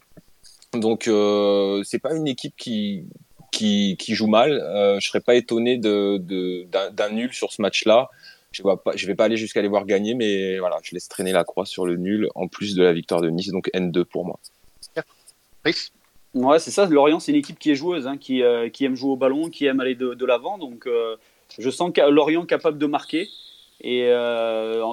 [0.75, 3.07] Donc euh, c'est pas une équipe qui
[3.57, 4.53] qui, qui joue mal.
[4.53, 8.11] Euh, je serais pas étonné de, de, d'un, nul sur ce match-là.
[8.53, 8.63] Je
[8.95, 11.67] je vais pas aller jusqu'à les voir gagner, mais voilà, je laisse traîner la croix
[11.67, 14.39] sur le nul en plus de la victoire de Nice, donc N2 pour moi.
[15.63, 15.91] Chris?
[16.35, 16.87] Ouais, c'est ça.
[16.87, 18.43] Lorient, c'est une équipe qui est joueuse, hein, qui,
[18.73, 20.59] qui, aime jouer au ballon, qui aime aller de, de l'avant.
[20.59, 20.89] Donc,
[21.59, 23.29] je sens que Lorient capable de marquer.
[23.83, 24.11] Et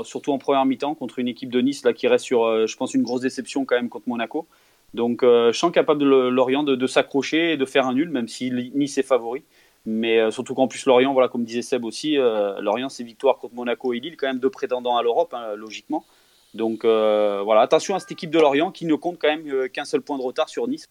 [0.03, 2.93] surtout en première mi-temps contre une équipe de Nice là, qui reste sur, je pense,
[2.93, 4.47] une grosse déception quand même contre Monaco.
[4.93, 8.27] Donc, je sens capable de Lorient de, de s'accrocher et de faire un nul, même
[8.27, 9.43] si Nice est favori.
[9.85, 13.37] Mais euh, surtout qu'en plus, Lorient, voilà, comme disait Seb aussi, euh, Lorient, c'est victoire
[13.37, 16.05] contre Monaco et Lille, quand même deux prétendants à l'Europe, hein, logiquement.
[16.53, 19.85] Donc euh, voilà, attention à cette équipe de Lorient qui ne compte quand même qu'un
[19.85, 20.87] seul point de retard sur Nice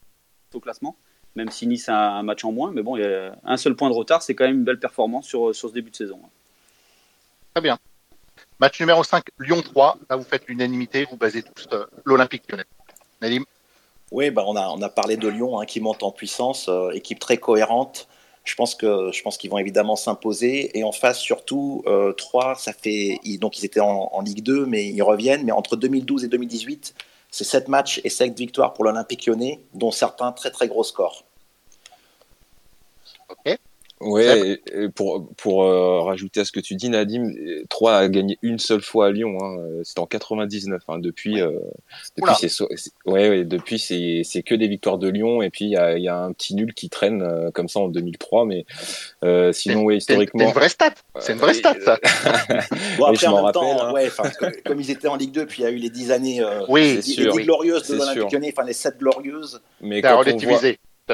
[0.53, 0.97] au classement,
[1.37, 2.73] même si Nice a un match en moins.
[2.73, 4.81] Mais bon, il y a un seul point de retard, c'est quand même une belle
[4.81, 6.19] performance sur, sur ce début de saison.
[7.55, 7.79] Très bien.
[8.59, 9.99] Match numéro 5, Lyon 3.
[10.11, 11.69] Là, vous faites l'unanimité, vous basez tous
[12.05, 12.65] l'Olympique lyonnais.
[13.21, 13.45] Nadim
[14.13, 18.09] Oui, bah on, a, parlé de Lyon hein, qui monte en puissance, équipe très cohérente.
[18.45, 22.57] Je pense que je pense qu'ils vont évidemment s'imposer et en face surtout euh, 3
[22.57, 26.29] ça fait donc ils étaient en, Ligue 2 mais ils reviennent mais entre 2012 et
[26.29, 26.95] 2018
[27.31, 31.25] c'est 7 matchs et 7 victoires pour l'Olympique Lyonnais dont certains très très gros scores.
[33.29, 33.59] OK.
[34.03, 37.31] Ouais, et pour, pour euh, rajouter à ce que tu dis, Nadim,
[37.69, 39.39] 3 a gagné une seule fois à Lyon.
[39.41, 40.83] Hein, C'était en 99.
[40.89, 41.53] Hein, depuis, euh,
[42.17, 42.65] depuis c'est
[43.07, 45.43] ouais, ouais, depuis c'est c'est que des victoires de Lyon.
[45.43, 47.81] Et puis il y a, y a un petit nul qui traîne euh, comme ça
[47.81, 48.47] en 2003.
[48.47, 48.67] Mais
[49.25, 50.95] euh, sinon, ouais, historiquement, c'est une vraie stat.
[51.21, 51.99] C'est une vraie stat, ça.
[52.99, 53.93] bon, après, en même temps, hein.
[53.93, 54.09] ouais,
[54.65, 56.95] comme ils étaient en Ligue 2, puis il y a eu les 10 années, oui,
[56.97, 59.61] les, sûr, les glorieuses de l'Olympique Lyonnais, enfin les 7 glorieuses.
[59.81, 60.61] Mais quand on voit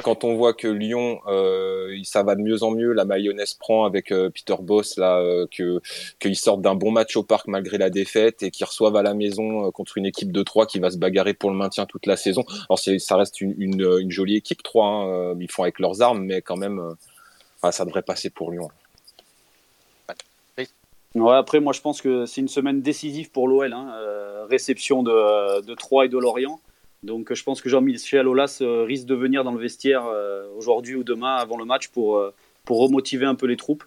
[0.02, 3.84] quand on voit que Lyon, euh, ça va de mieux en mieux, la mayonnaise prend
[3.84, 7.90] avec euh, Peter Boss là, euh, qu'ils sortent d'un bon match au parc malgré la
[7.90, 10.98] défaite et qu'ils reçoivent à la maison contre une équipe de 3 qui va se
[10.98, 12.44] bagarrer pour le maintien toute la saison.
[12.68, 16.56] Alors ça reste une, jolie équipe 3, hein, ils font avec leurs armes, mais quand
[16.56, 16.94] même,
[17.70, 18.68] ça devrait passer pour Lyon.
[21.30, 23.72] Après, moi je pense que c'est une semaine décisive pour l'OL.
[23.72, 23.92] Hein,
[24.48, 26.60] réception de, de 3 et de Lorient.
[27.02, 30.96] Donc je pense que Jean-Michel Aulas euh, risque de venir dans le vestiaire euh, aujourd'hui
[30.96, 32.34] ou demain avant le match pour, euh,
[32.64, 33.84] pour remotiver un peu les troupes.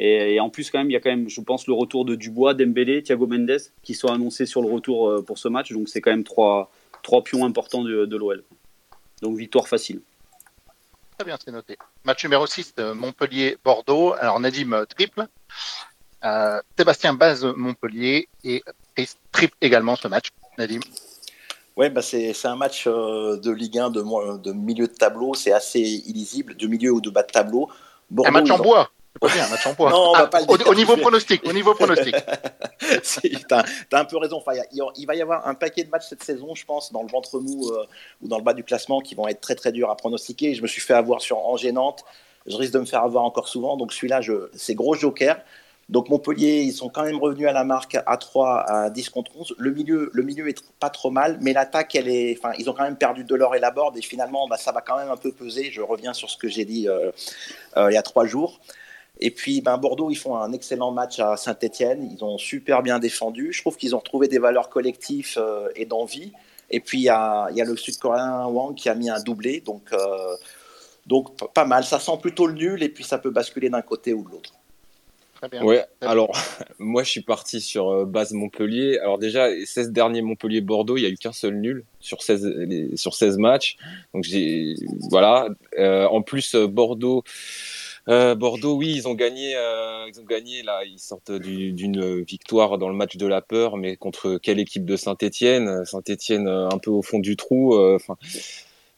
[0.00, 2.16] Et, en plus, quand même, il y a quand même, je pense, le retour de
[2.16, 5.70] Dubois, Dembélé, Thiago Mendes qui sont annoncés sur le retour pour ce match.
[5.70, 6.72] Donc c'est quand même trois,
[7.04, 8.42] trois pions importants de, de l'OL.
[9.22, 10.00] Donc victoire facile.
[11.16, 11.76] Très bien, c'est noté.
[12.02, 14.14] Match numéro 6, Montpellier-Bordeaux.
[14.14, 15.28] Alors Nadim, triple.
[16.76, 18.64] Sébastien Baz, Montpellier et
[19.30, 20.30] triple également ce match.
[20.58, 20.80] Nadim
[21.76, 25.52] oui, bah c'est un match euh, de Ligue 1 de, de milieu de tableau, c'est
[25.52, 27.68] assez illisible, de milieu ou de bas de tableau.
[28.24, 28.90] un match en bois
[29.22, 29.90] un match en bois.
[29.90, 32.14] non, ah, pas au, niveau pronostic, au niveau pronostic.
[33.22, 34.38] tu as, un peu raison.
[34.38, 37.08] Enfin, il, va y avoir un paquet de matchs cette saison, je pense, dans le
[37.08, 37.86] ventre mou euh,
[38.22, 40.54] ou dans le bas du classement qui vont être très très durs à pronostiquer.
[40.54, 42.04] Je me suis fait avoir sur Angers Nantes.
[42.46, 43.76] Je risque de me faire avoir encore souvent.
[43.76, 44.20] Donc celui-là,
[44.54, 45.38] c'est gros joker.
[45.90, 49.36] Donc Montpellier, ils sont quand même revenus à la marque à 3 à 10 contre
[49.36, 49.54] 11.
[49.58, 52.72] Le milieu, le milieu est pas trop mal, mais l'attaque, elle est, enfin, ils ont
[52.72, 55.30] quand même perdu Delors et Laborde et finalement, bah, ça va quand même un peu
[55.30, 55.70] peser.
[55.70, 57.10] Je reviens sur ce que j'ai dit euh,
[57.76, 58.60] euh, il y a trois jours.
[59.20, 62.10] Et puis ben, Bordeaux, ils font un excellent match à Saint-Etienne.
[62.16, 63.52] Ils ont super bien défendu.
[63.52, 66.32] Je trouve qu'ils ont retrouvé des valeurs collectives euh, et d'envie.
[66.70, 69.60] Et puis il y a, y a, le Sud-Coréen Wang qui a mis un doublé.
[69.60, 69.90] Donc,
[71.06, 71.84] donc pas mal.
[71.84, 74.54] Ça sent plutôt le nul et puis ça peut basculer d'un côté ou de l'autre.
[75.62, 76.32] Ouais, alors
[76.78, 78.98] moi je suis parti sur euh, base Montpellier.
[78.98, 83.14] Alors déjà, 16 derniers Montpellier-Bordeaux, il n'y a eu qu'un seul nul sur 16, sur
[83.14, 83.76] 16 matchs.
[84.14, 84.74] Donc j'ai.
[85.10, 85.48] Voilà.
[85.78, 87.24] Euh, en plus, euh, Bordeaux.
[88.06, 89.52] Bordeaux, oui, ils ont gagné,
[90.08, 93.96] ils ont gagné là, ils sortent d'une victoire dans le match de la peur, mais
[93.96, 95.86] contre quelle équipe de Saint-Étienne?
[95.86, 97.74] Saint-Étienne un peu au fond du trou.
[97.74, 98.18] Enfin,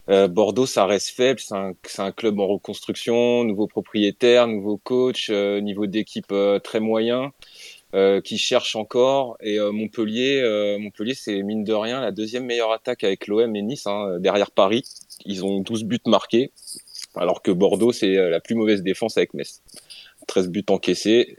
[0.09, 1.40] euh, Bordeaux, ça reste faible.
[1.40, 7.33] C'est un, club en reconstruction, nouveau propriétaire, nouveau coach, euh, niveau d'équipe euh, très moyen,
[8.25, 9.38] qui cherche encore.
[9.40, 13.87] Et Montpellier, Montpellier, c'est mine de rien la deuxième meilleure attaque avec l'OM et Nice
[13.87, 14.85] hein, derrière Paris.
[15.25, 16.53] Ils ont 12 buts marqués,
[17.14, 19.62] alors que Bordeaux, c'est la plus mauvaise défense avec Metz.
[20.27, 21.38] 13 buts encaissés.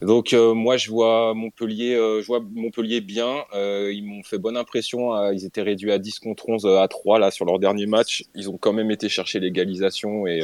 [0.00, 3.44] Donc euh, moi je vois Montpellier, euh, je vois Montpellier bien.
[3.54, 5.32] Euh, ils m'ont fait bonne impression.
[5.32, 8.24] ils étaient réduits à 10 contre 11 à 3 là sur leur dernier match.
[8.34, 10.40] Ils ont quand même été chercher l'égalisation et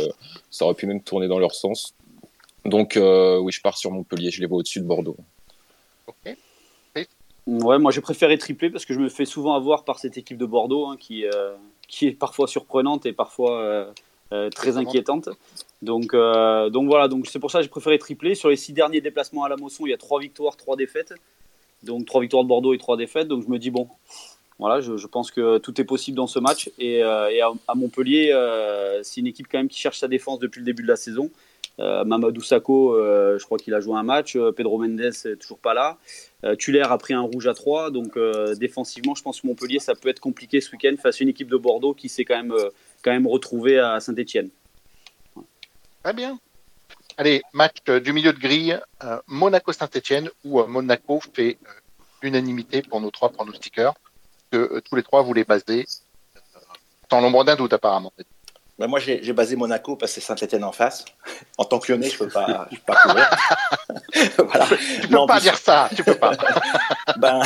[0.50, 1.94] ça aurait pu même tourner dans leur sens.
[2.64, 4.30] Donc oui, je pars sur Montpellier.
[4.30, 5.16] Je les vois au-dessus de Bordeaux.
[6.08, 6.36] Ok.
[7.46, 10.38] Ouais, moi j'ai préféré tripler parce que je me fais souvent avoir par cette équipe
[10.38, 11.26] de Bordeaux hein, qui,
[11.86, 13.92] qui est parfois surprenante et parfois
[14.50, 15.28] très inquiétante.
[15.85, 18.35] Donc, euh, donc voilà, donc c'est pour ça que j'ai préféré tripler.
[18.35, 21.14] Sur les six derniers déplacements à la Mosson, il y a trois victoires, trois défaites.
[21.83, 23.29] Donc trois victoires de Bordeaux et trois défaites.
[23.29, 23.88] Donc je me dis, bon,
[24.59, 26.70] voilà, je, pense que tout est possible dans ce match.
[26.79, 27.29] Et, euh,
[27.68, 30.83] à, Montpellier, euh, c'est une équipe quand même qui cherche sa défense depuis le début
[30.83, 31.31] de la saison.
[31.77, 34.38] Mamadou Sakho, je crois qu'il a joué un match.
[34.57, 35.99] Pedro Mendes n'est toujours pas là.
[36.57, 37.90] Tuller a pris un rouge à 3.
[37.90, 38.16] Donc
[38.57, 41.51] défensivement, je pense que Montpellier, ça peut être compliqué ce week-end face à une équipe
[41.51, 42.55] de Bordeaux qui s'est quand même
[43.03, 44.51] quand même retrouver à Saint-Etienne.
[46.04, 46.38] Très bien.
[47.16, 48.78] Allez, match du milieu de grille,
[49.26, 51.56] Monaco-Saint-Etienne, où Monaco fait
[52.20, 53.94] l'unanimité pour nos trois pronostiqueurs,
[54.50, 55.86] que tous les trois vous les basez,
[57.10, 58.12] sans l'ombre d'un doute apparemment.
[58.78, 61.06] Ben moi, j'ai basé Monaco parce que c'est Saint-Etienne en face.
[61.56, 63.30] En tant que lyonnais, je ne peux pas, je peux pas courir.
[64.46, 64.66] voilà.
[65.00, 66.32] Tu peux pas dire ça, tu peux pas.
[67.16, 67.40] ben,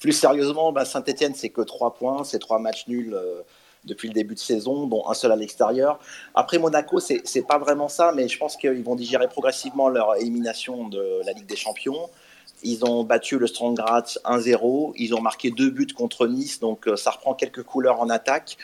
[0.00, 3.42] plus, sérieusement, ben Saint-Etienne, c'est que trois points, c'est trois matchs nuls euh,
[3.88, 5.98] depuis le début de saison, dont un seul à l'extérieur.
[6.34, 10.88] Après, Monaco, c'est pas vraiment ça, mais je pense qu'ils vont digérer progressivement leur élimination
[10.88, 12.08] de la Ligue des Champions.
[12.62, 14.92] Ils ont battu le Strong Graz 1-0.
[14.96, 18.58] Ils ont marqué deux buts contre Nice, donc euh, ça reprend quelques couleurs en attaque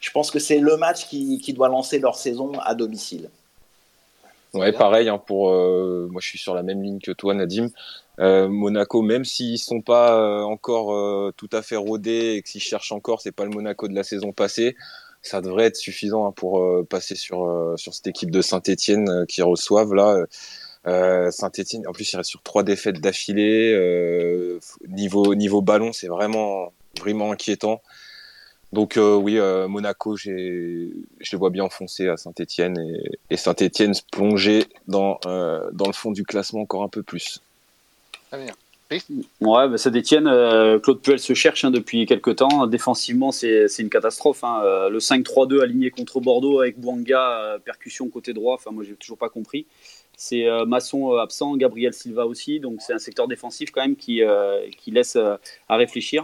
[0.00, 3.30] je pense que c'est le match qui, doit lancer leur saison à domicile.
[4.54, 5.08] Ouais, pareil.
[5.08, 7.70] Hein, pour euh, moi, je suis sur la même ligne que toi, Nadim.
[8.18, 12.62] Euh, Monaco, même s'ils sont pas euh, encore tout à fait rodés et que s'ils
[12.62, 14.76] cherchent encore, c'est pas le Monaco de la saison passée.
[15.22, 20.24] Ça devrait être suffisant hein, pour passer sur cette équipe de Saint-Étienne qui reçoivent là.
[21.32, 23.74] Saint-Etienne, en plus, il reste sur trois défaites d'affilée.
[24.88, 26.72] niveau niveau ballon, c'est vraiment
[27.32, 27.80] inquiétant.
[28.72, 32.76] Donc euh, oui, euh, Monaco, je les vois bien enfoncer à Saint-Etienne
[33.30, 37.40] et, Saint-Etienne se plonger euh, dans le fond du classement encore un peu plus.
[39.40, 40.24] Ouais, bah, Saint-Etienne,
[40.80, 42.66] Claude Puel se cherche hein, depuis quelques temps.
[42.66, 44.44] Défensivement, c'est une catastrophe.
[44.44, 44.88] Hein.
[44.88, 48.54] Le 5-3-2 aligné contre Bordeaux avec Bouanga, percussion côté droit.
[48.54, 49.66] Enfin, moi, j'ai toujours pas compris.
[50.16, 52.60] C'est Masson absent, Gabriel Silva aussi.
[52.60, 54.22] Donc, c'est un secteur défensif quand même qui,
[54.78, 56.22] qui laisse à réfléchir.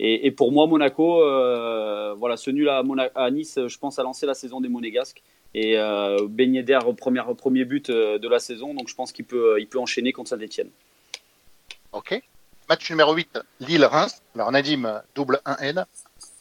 [0.00, 4.34] Et, pour moi, Monaco, euh, voilà, ce nul à, Nice, je pense, a lancé la
[4.34, 5.22] saison des Monégasques.
[5.54, 9.56] Et euh, Ben Yedder, premier, but euh, de la saison, donc je pense qu'il peut,
[9.58, 10.68] il peut enchaîner contre Saint-Etienne.
[11.92, 12.20] Ok.
[12.68, 14.20] Match numéro 8, Lille-Reims.
[14.34, 15.84] Alors Nadim, double 1N.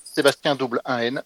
[0.03, 1.21] Sébastien, double 1N.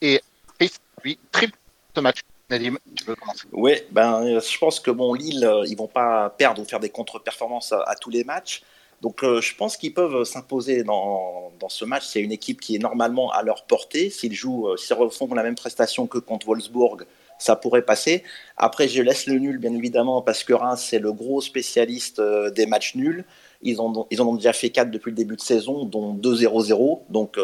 [0.00, 0.22] Et
[0.58, 1.58] Chris, lui, triple
[1.94, 2.20] ce match.
[2.48, 3.48] Nadim, tu veux commencer?
[3.52, 7.72] Oui, ben, je pense que bon, Lille, ils vont pas perdre ou faire des contre-performances
[7.72, 8.62] à, tous les matchs.
[9.02, 12.06] Donc euh, je pense qu'ils peuvent s'imposer dans, dans, ce match.
[12.06, 14.10] C'est une équipe qui est normalement à leur portée.
[14.10, 17.04] S'ils jouent, euh, s'ils refont la même prestation que contre Wolfsburg,
[17.38, 18.22] ça pourrait passer.
[18.56, 22.50] Après, je laisse le nul, bien évidemment, parce que Reims, c'est le gros spécialiste euh,
[22.50, 23.24] des matchs nuls.
[23.62, 27.02] Ils, ont, ils en ont déjà fait 4 depuis le début de saison, dont 2-0-0.
[27.10, 27.38] Donc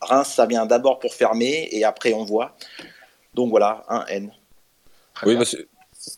[0.00, 2.56] Reims, ça vient d'abord pour fermer et après on voit.
[3.34, 4.30] Donc voilà, un N.
[5.24, 5.36] Oui,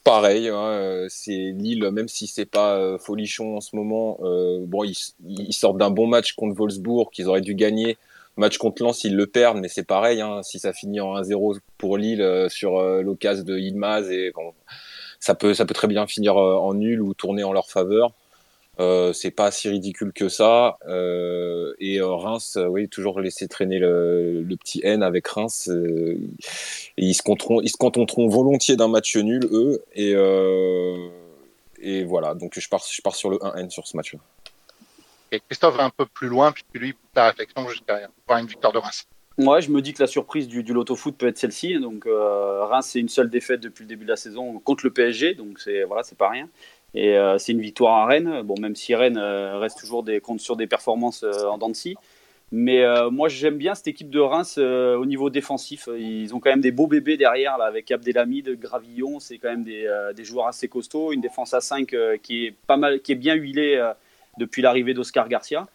[0.05, 4.19] Pareil, hein, euh, c'est Lille, même si c'est pas euh, folichon en ce moment.
[4.23, 7.97] Euh, bon, ils, sortent d'un bon match contre Wolfsburg qu'ils auraient dû gagner.
[8.37, 10.21] Match contre Lens, ils le perdent, mais c'est pareil.
[10.21, 14.53] Hein, si ça finit en 1-0 pour Lille sur l'occasion de Ilmaz, et bon,
[15.19, 18.13] ça peut ça peut très bien finir en nul ou tourner en leur faveur.
[18.79, 20.79] Euh, c'est pas si ridicule que ça.
[20.87, 25.69] Euh, et euh, Reims, oui, toujours laisser traîner le, petit N avec Reims.
[25.69, 26.19] et
[26.97, 27.23] ils se,
[27.63, 29.83] ils se contenteront volontiers d'un match nul, eux.
[29.95, 30.13] Et,
[31.83, 34.21] et voilà, donc je pars, je pars sur le 1N sur ce match-là.
[35.33, 38.73] Et Christophe va un peu plus loin, puisque lui, la réflexion jusqu'à voir une victoire
[38.73, 39.07] de Reims.
[39.39, 41.79] Moi, je me dis que la surprise du, du loto foot peut être celle-ci.
[41.79, 45.35] Donc, Reims, c'est une seule défaite depuis le début de la saison contre le PSG,
[45.35, 46.49] donc c'est voilà, c'est pas rien.
[46.95, 48.43] Et euh, c'est une victoire à Rennes.
[48.43, 51.73] Bon, même si Rennes euh, reste toujours des compte sur des performances euh, en dents
[52.51, 55.89] Mais moi, j'aime bien cette équipe de Reims au niveau défensif.
[55.97, 59.21] Ils ont quand même des beaux bébés derrière, là, avec Abdelhamid, Gravillon.
[59.21, 61.13] C'est quand même des, joueurs assez costauds.
[61.13, 63.81] Une défense à 5 qui, est pas mal, qui est bien huilée
[64.39, 65.69] depuis l'arrivée d'Oscar Garcia.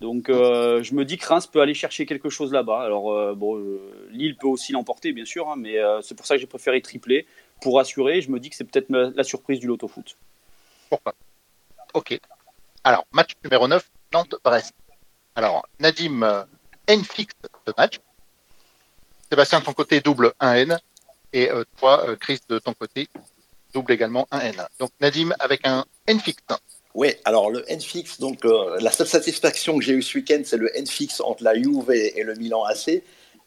[0.00, 2.80] Donc, je me dis que Reims peut aller chercher quelque chose là-bas.
[2.80, 3.62] Alors, bon,
[4.10, 7.26] Lille peut aussi l'emporter, bien sûr, hein, mais c'est pour ça que j'ai préféré tripler.
[7.60, 10.16] Pour assurer, je me dis que c'est peut-être la surprise du loto foot.
[10.92, 11.14] Pourquoi
[11.94, 12.20] Ok.
[12.84, 14.74] Alors, match numéro 9, Nantes-Brest.
[15.34, 16.44] Alors, Nadim, euh,
[16.86, 17.32] N fixe
[17.66, 17.98] ce match.
[19.30, 20.78] Sébastien, de ton côté, double 1N.
[21.32, 23.08] Et euh, toi, euh, Chris, de ton côté,
[23.72, 24.66] double également 1N.
[24.78, 26.42] Donc, Nadim avec un N fixe.
[26.94, 30.58] Oui, alors le N fixe, donc la seule satisfaction que j'ai eue ce week-end, c'est
[30.58, 32.88] le N fixe entre la Juve et, le Milan AC.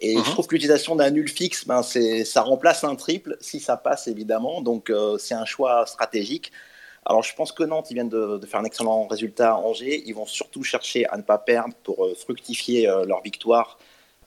[0.01, 0.23] Et je mhm.
[0.23, 4.61] trouve que l'utilisation d'un nul fixe, ben, ça remplace un triple, si ça passe évidemment.
[4.61, 6.51] Donc c'est un choix stratégique.
[7.05, 10.03] Alors, je pense que Nantes, ils viennent de, faire un excellent résultat à Angers.
[10.07, 13.77] Ils vont surtout chercher à ne pas perdre pour euh, fructifier euh, leur victoire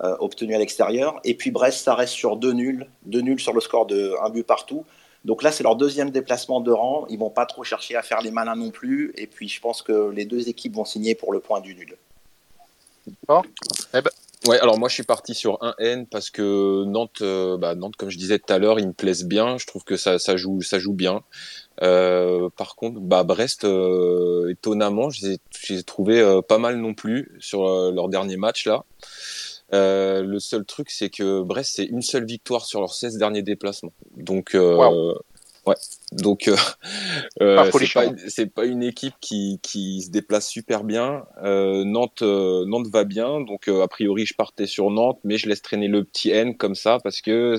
[0.05, 1.21] euh, obtenue à l'extérieur.
[1.25, 4.31] Et puis Brest, ça reste sur deux nuls, deux nuls sur le score de un
[4.31, 4.85] but partout.
[5.25, 7.05] Donc là, c'est leur deuxième déplacement de rang.
[7.09, 9.13] Ils vont pas trop chercher à faire les malins non plus.
[9.17, 11.97] Et puis, je pense que les deux équipes vont signer pour le point du nul.
[13.27, 13.43] Bon.
[13.93, 14.11] Eh ben,
[14.47, 17.25] Ouais, alors moi je suis parti sur un N parce que Nantes,
[17.59, 19.59] bah, Nantes, comme je disais tout à l'heure, ils me plaisent bien.
[19.59, 21.23] Je trouve que ça, ça joue, ça joue bien.
[21.83, 25.39] Euh, par contre, bah, Brest, euh, étonnamment, j'ai
[25.85, 28.85] trouvé euh, pas mal non plus sur leur dernier match là.
[29.73, 33.93] le seul truc, c'est que Brest, c'est une seule victoire sur leurs 16 derniers déplacements.
[34.17, 34.57] Donc,
[35.69, 35.75] ouais.
[36.13, 36.51] Donc,
[38.29, 41.25] c'est pas, une équipe qui, qui, se déplace super bien.
[41.43, 43.41] Nantes, Nantes va bien.
[43.41, 46.75] Donc, a priori, je partais sur Nantes, mais je laisse traîner le petit N comme
[46.75, 47.59] ça parce que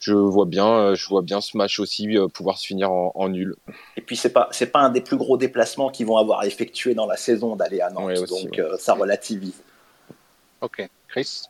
[0.00, 3.28] je vois bien, euh, je vois bien ce match aussi euh, pouvoir se finir en,
[3.28, 3.56] nul.
[3.96, 6.94] Et puis c'est pas c'est pas un des plus gros déplacements qu'ils vont avoir effectué
[6.94, 9.60] dans la saison d'aller à Nantes, donc euh, ça relativise.
[10.60, 11.42] Ok, Chris?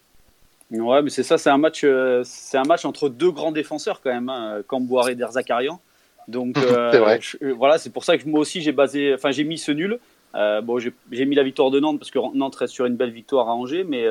[0.70, 1.84] Ouais, mais c'est ça, c'est un match,
[2.24, 5.80] c'est un match entre deux grands défenseurs quand même, hein, Camboire et Derzakarian.
[6.28, 6.58] Donc
[7.56, 9.98] voilà, c'est pour ça que moi aussi j'ai basé, enfin j'ai mis ce nul.
[10.34, 13.48] bon, j'ai mis la victoire de Nantes parce que Nantes reste sur une belle victoire
[13.48, 14.06] à Angers, mais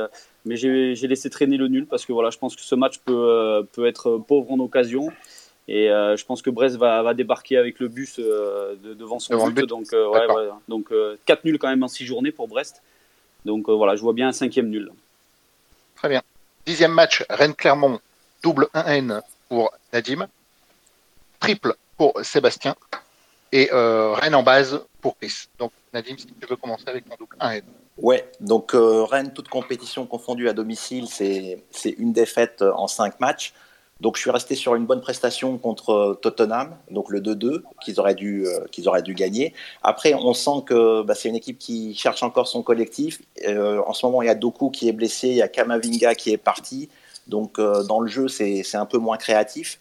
[0.48, 3.14] mais j'ai laissé traîner le nul parce que voilà, je pense que ce match peut,
[3.14, 5.12] euh, peut être pauvre en occasion.
[5.68, 9.50] Et euh, je pense que Brest va, va, débarquer avec le bus euh, devant son
[9.50, 9.66] but.
[9.66, 10.94] Donc, ouais, ouais, donc
[11.26, 12.82] 4 nuls quand même en 6 journées pour Brest.
[13.44, 14.92] Donc voilà, je vois bien un cinquième nul.
[15.96, 16.22] Très bien.
[16.68, 18.02] Dixième match, Rennes-Clermont,
[18.44, 20.28] double 1N pour Nadim,
[21.40, 22.76] triple pour Sébastien
[23.54, 25.48] et Rennes en base pour Chris.
[25.58, 27.64] Donc Nadim, si tu veux commencer avec ton double 1N.
[27.98, 31.64] Ouais, donc euh, Rennes, toute compétition confondue à domicile, c'est
[31.98, 33.54] une défaite euh, en cinq matchs.
[34.02, 38.00] Donc je suis resté sur une bonne prestation contre euh, Tottenham, donc le 2-2 qu'ils
[38.00, 39.54] auraient, dû, qu'ils auraient dû gagner.
[39.82, 43.22] Après, on sent que bah, c'est une équipe qui cherche encore son collectif.
[43.46, 46.32] en ce moment, il y a Doku qui est blessé, il y a Kamavinga qui
[46.32, 46.90] est parti.
[47.28, 49.80] Donc dans le jeu, c'est un peu moins créatif.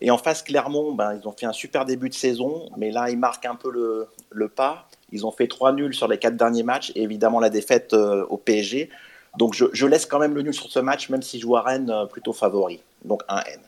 [0.00, 3.08] Et en face, Clermont, ben, ils ont fait un super début de saison, mais là,
[3.08, 4.88] ils marquent un peu le, le pas.
[5.12, 8.24] Ils ont fait 3 nuls sur les 4 derniers matchs et évidemment la défaite euh,
[8.28, 8.90] au PSG.
[9.38, 11.90] Donc je, laisse quand même le nul sur ce match, même si je vois Rennes
[11.90, 12.80] euh, plutôt favori.
[13.04, 13.60] Donc un N.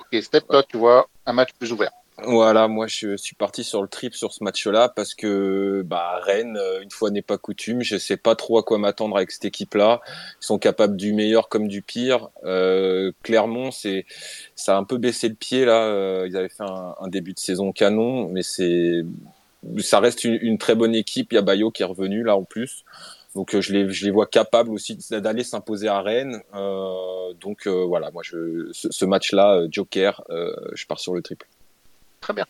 [0.00, 1.90] Ok, Steph, toi, tu vois un match plus ouvert.
[2.24, 6.56] Voilà, moi je suis parti sur le trip sur ce match-là parce que bah, Rennes,
[6.56, 9.44] euh, une fois n'est pas coutume, je sais pas trop à quoi m'attendre avec cette
[9.44, 10.00] équipe-là.
[10.40, 12.30] Ils sont capables du meilleur comme du pire.
[12.44, 14.06] Euh, Clermont, c'est
[14.54, 16.24] ça a un peu baissé le pied là.
[16.24, 19.04] ils avaient fait un, un début de saison canon, mais c'est
[19.78, 21.32] ça reste une, très bonne équipe.
[21.32, 22.84] Il y a Bayo qui est revenu là en plus.
[23.36, 26.40] Donc euh, je les, je les vois capables aussi d'aller s'imposer à Rennes.
[26.54, 30.24] Euh, donc euh, voilà, moi je, ce, match-là, Joker,
[30.72, 31.46] je pars sur le triple.
[32.22, 32.46] Très bien.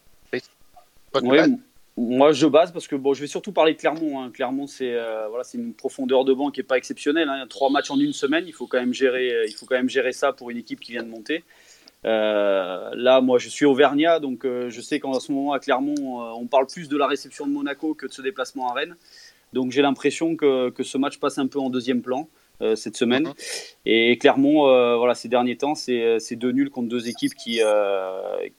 [1.97, 4.23] moi je base parce que bon, je vais surtout parler de Clermont.
[4.23, 4.31] Hein.
[4.33, 4.95] Clermont, c'est
[5.29, 7.29] voilà, c'est une profondeur de banc qui est pas exceptionnelle.
[7.29, 7.47] Hein.
[7.49, 10.13] Trois matchs en une semaine, il faut quand même gérer, il faut quand même gérer
[10.13, 11.43] ça pour une équipe qui vient de monter.
[12.07, 16.23] Euh, là, moi, je suis auvergnat, donc euh, je sais qu'en ce moment, à Clermont,
[16.23, 18.97] euh, on parle plus de la réception de Monaco que de ce déplacement à Rennes.
[19.57, 22.29] Donc j'ai l'impression que, que, ce match passe un peu en deuxième plan
[22.75, 23.25] cette semaine.
[23.25, 23.35] Mhm.
[23.85, 24.63] Et Clermont,
[24.97, 27.61] voilà, ces derniers temps, c'est deux nuls contre deux équipes qui,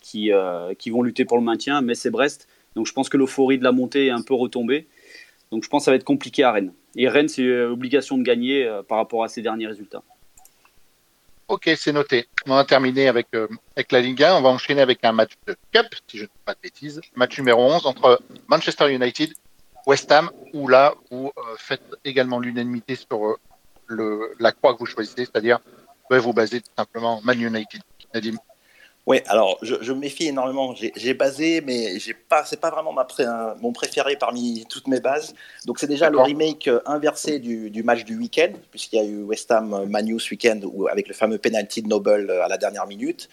[0.02, 0.32] qui,
[0.78, 2.48] qui vont lutter pour le maintien, mais c'est Brest.
[2.76, 4.88] Donc je pense que l'euphorie de la montée est un peu retombée.
[5.52, 6.74] Donc je pense que ça va être compliqué à Rennes.
[6.96, 10.04] Et Rennes, c'est obligation de gagner par rapport à ces derniers résultats.
[11.48, 12.28] Ok, c'est noté.
[12.46, 14.36] On va terminer avec, euh, avec la Ligue 1.
[14.36, 17.00] On va enchaîner avec un match de Cup, si je ne dis pas de bêtises.
[17.16, 19.32] Match numéro 11 entre Manchester United,
[19.88, 23.38] West Ham, où là, vous euh, faites également l'unanimité sur euh,
[23.88, 25.60] le, la croix que vous choisissez, c'est-à-dire
[26.10, 27.82] vous basez tout simplement Man United.
[28.14, 28.38] Nadim
[29.06, 30.76] oui, alors je, je, me méfie énormément.
[30.76, 33.08] J'ai basé, mais j'ai pas, c'est pas vraiment ma
[33.62, 35.34] mon préféré parmi toutes mes bases.
[35.66, 39.06] Donc c'est déjà le remake euh, inversé du, du match du week-end, puisqu'il y a
[39.06, 40.60] eu West Ham Manu ce week-end
[40.92, 43.30] avec le fameux penalty de Noble à la dernière minute.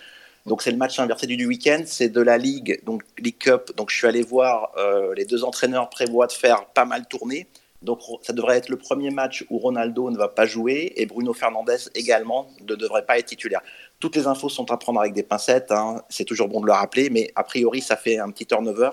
[0.46, 3.72] Donc c'est le match inversé du, week-end, c'est de la Ligue, donc League Cup.
[3.76, 4.72] Donc je suis allé voir,
[5.16, 7.48] les deux entraîneurs prévoient de faire pas mal tourner.
[7.84, 11.34] Donc ça devrait être le premier match où Ronaldo ne va pas jouer et Bruno
[11.34, 13.60] Fernandez également ne devrait pas être titulaire.
[14.00, 16.02] Toutes les infos sont à prendre avec des pincettes, hein.
[16.08, 18.90] c'est toujours bon de le rappeler, mais a priori, ça fait un petit turnover.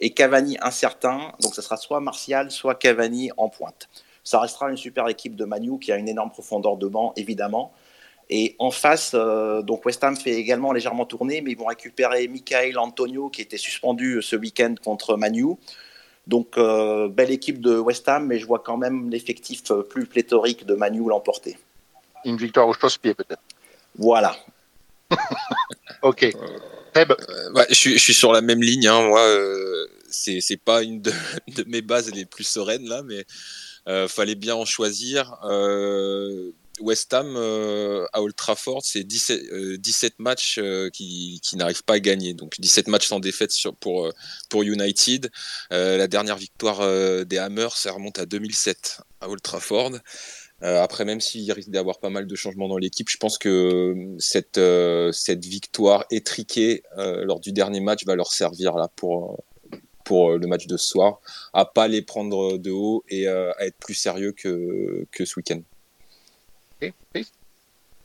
[0.00, 3.88] Et Cavani incertain, donc ce sera soit Martial, soit Cavani en pointe.
[4.24, 7.72] Ça restera une super équipe de Manu qui a une énorme profondeur de banc, évidemment.
[8.30, 12.28] Et en face, euh, donc West Ham fait également légèrement tourner, mais ils vont récupérer
[12.28, 15.56] Michael Antonio qui était suspendu ce week-end contre Manu.
[16.26, 20.64] Donc euh, belle équipe de West Ham, mais je vois quand même l'effectif plus pléthorique
[20.64, 21.58] de Manu l'emporter.
[22.24, 23.42] Une victoire au chausse-pied peut-être.
[23.98, 24.36] Voilà.
[26.02, 26.32] ok.
[26.96, 28.86] Euh, je, suis, je, suis, sur la même ligne.
[28.86, 29.02] Hein.
[29.02, 31.12] Moi, euh, c'est pas une de,
[31.66, 33.24] mes bases les plus sereines là, mais
[33.88, 35.38] euh, fallait bien en choisir.
[36.82, 37.36] Euh, West Ham
[38.12, 40.60] à Old Trafford, c'est 17, 17, matchs
[40.92, 42.34] qui, qui n'arrivent pas à gagner.
[42.34, 44.12] Donc 17 matchs sans défaite pour,
[44.48, 45.30] pour United.
[45.70, 46.80] la dernière victoire
[47.24, 49.92] des Hammers, ça remonte à 2007 à Old Trafford.
[50.62, 53.36] Euh, après, même s'il risque d'y avoir pas mal de changements dans l'équipe, je pense
[53.36, 58.88] que euh, cette, euh, cette victoire étriquée lors du dernier match va leur servir là
[58.94, 59.42] pour,
[60.04, 61.20] pour le match de ce soir,
[61.52, 65.60] à pas les prendre de haut et à être plus sérieux que, que ce week-end.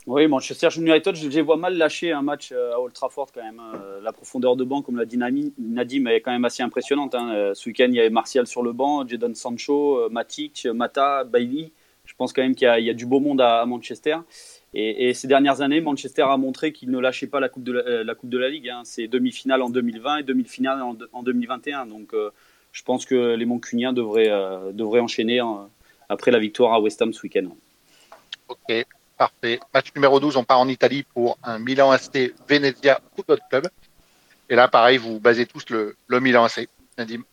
[0.07, 3.43] Oui, Manchester United, je les vois mal lâcher un match euh, à Old Trafford quand
[3.43, 3.59] même.
[3.59, 3.73] Hein.
[4.01, 7.13] La profondeur de banc, comme l'a dit Nadim, est quand même assez impressionnante.
[7.13, 7.33] Hein.
[7.35, 11.25] Euh, ce week-end, il y avait Martial sur le banc, Jadon Sancho, euh, Matic, Mata,
[11.25, 11.73] Bailey.
[12.05, 14.15] Je pense quand même qu'il y, a du beau monde à, Manchester.
[14.73, 18.49] Et, ces dernières années, Manchester a montré qu'il ne lâchait pas la Coupe de la,
[18.49, 18.69] Ligue.
[18.69, 18.83] Hein.
[18.85, 21.85] C'est demi-finale en 2020 et demi-finale en, 2021.
[21.85, 22.13] Donc
[22.71, 24.31] je pense que les Moncuniens devraient,
[24.71, 25.41] devraient enchaîner
[26.07, 27.49] après la victoire à West Ham ce week-end.
[28.47, 28.85] Ok,
[29.17, 29.59] parfait.
[29.73, 33.67] Match numéro 12, on part en Italie pour un Milan AC Venezia Football Club.
[34.49, 36.69] Et là, pareil, vous basez tous le, Milan AC.
[36.97, 37.23] Nadim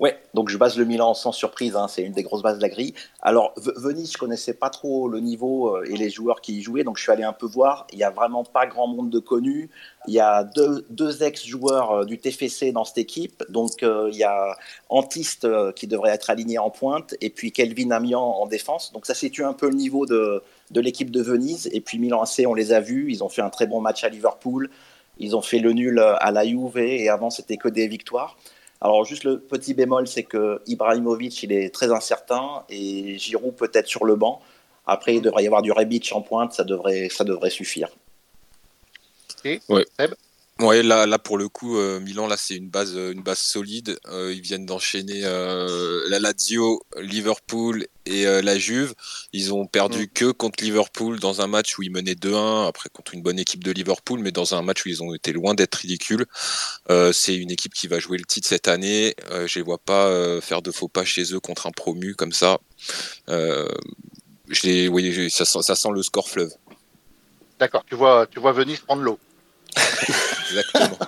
[0.00, 2.62] Ouais, donc je base le Milan sans surprise, hein, c'est une des grosses bases de
[2.62, 2.94] la grille.
[3.20, 6.84] Alors Venise, je connaissais pas trop le niveau euh, et les joueurs qui y jouaient,
[6.84, 7.88] donc je suis allé un peu voir.
[7.92, 9.70] Il y a vraiment pas grand monde de connus.
[10.06, 14.16] Il y a deux, deux ex-joueurs euh, du TFC dans cette équipe, donc euh, il
[14.16, 14.56] y a
[14.88, 18.92] Antiste qui devrait être aligné en pointe et puis Kelvin Amian en défense.
[18.92, 21.68] Donc ça situe un peu le niveau de, de l'équipe de Venise.
[21.72, 24.04] Et puis Milan AC, on les a vus, ils ont fait un très bon match
[24.04, 24.70] à Liverpool.
[25.18, 28.36] Ils ont fait le nul à la Juve et avant c'était que des victoires.
[28.80, 33.88] Alors juste le petit bémol, c'est que Ibrahimovic, il est très incertain et Giroud peut-être
[33.88, 34.40] sur le banc.
[34.86, 37.88] Après, il devrait y avoir du Rebic en pointe, ça devrait, ça devrait suffire.
[39.44, 39.84] Et ouais.
[40.60, 43.38] Ouais, là, là pour le coup, euh, Milan, là c'est une base, euh, une base
[43.38, 43.96] solide.
[44.08, 48.94] Euh, ils viennent d'enchaîner la Lazio, Liverpool et la Juve.
[49.32, 50.08] Ils ont perdu mm.
[50.08, 53.62] que contre Liverpool dans un match où ils menaient 2-1, après contre une bonne équipe
[53.62, 56.26] de Liverpool, mais dans un match où ils ont été loin d'être ridicules.
[57.12, 59.14] c'est une équipe qui va jouer le titre cette année.
[59.46, 62.58] je les vois pas faire de faux pas chez eux contre un promu comme ça.
[63.28, 66.52] je oui, ça, sent, ça sent le score fleuve.
[67.58, 69.18] D'accord, tu vois, tu vois Venise prendre l'eau.
[70.50, 70.98] Exactement.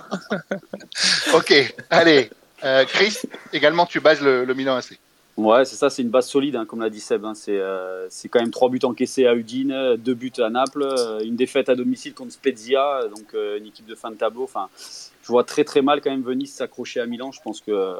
[1.33, 2.29] ok, allez.
[2.63, 3.17] Euh, Chris,
[3.53, 4.99] également, tu bases le, Milan AC.
[5.41, 7.25] Ouais, c'est ça, c'est une base solide, hein, comme l'a dit Seb.
[7.25, 7.33] Hein.
[7.49, 11.35] Euh, c'est quand même trois buts encaissés à Udine, deux buts à Naples, euh, une
[11.35, 14.43] défaite à domicile contre Spezia, donc une équipe de fin de tableau.
[14.43, 17.31] Enfin, je vois très très mal quand même Venise s'accrocher à Milan.
[17.31, 17.95] Je pense que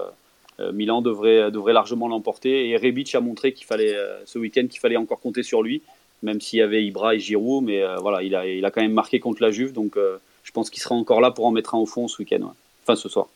[0.72, 2.70] Milan devrait, devrait largement l'emporter.
[2.70, 5.82] Et Rebic a montré qu'il fallait ce week-end qu'il fallait encore compter sur lui,
[6.22, 8.94] même s'il y avait Ibra et Giroud, mais voilà, il a, il a quand même
[8.94, 9.98] marqué contre la Juve, donc
[10.44, 12.96] je pense qu'il sera encore là pour en mettre un au fond ce week-end, enfin
[12.96, 13.28] ce soir.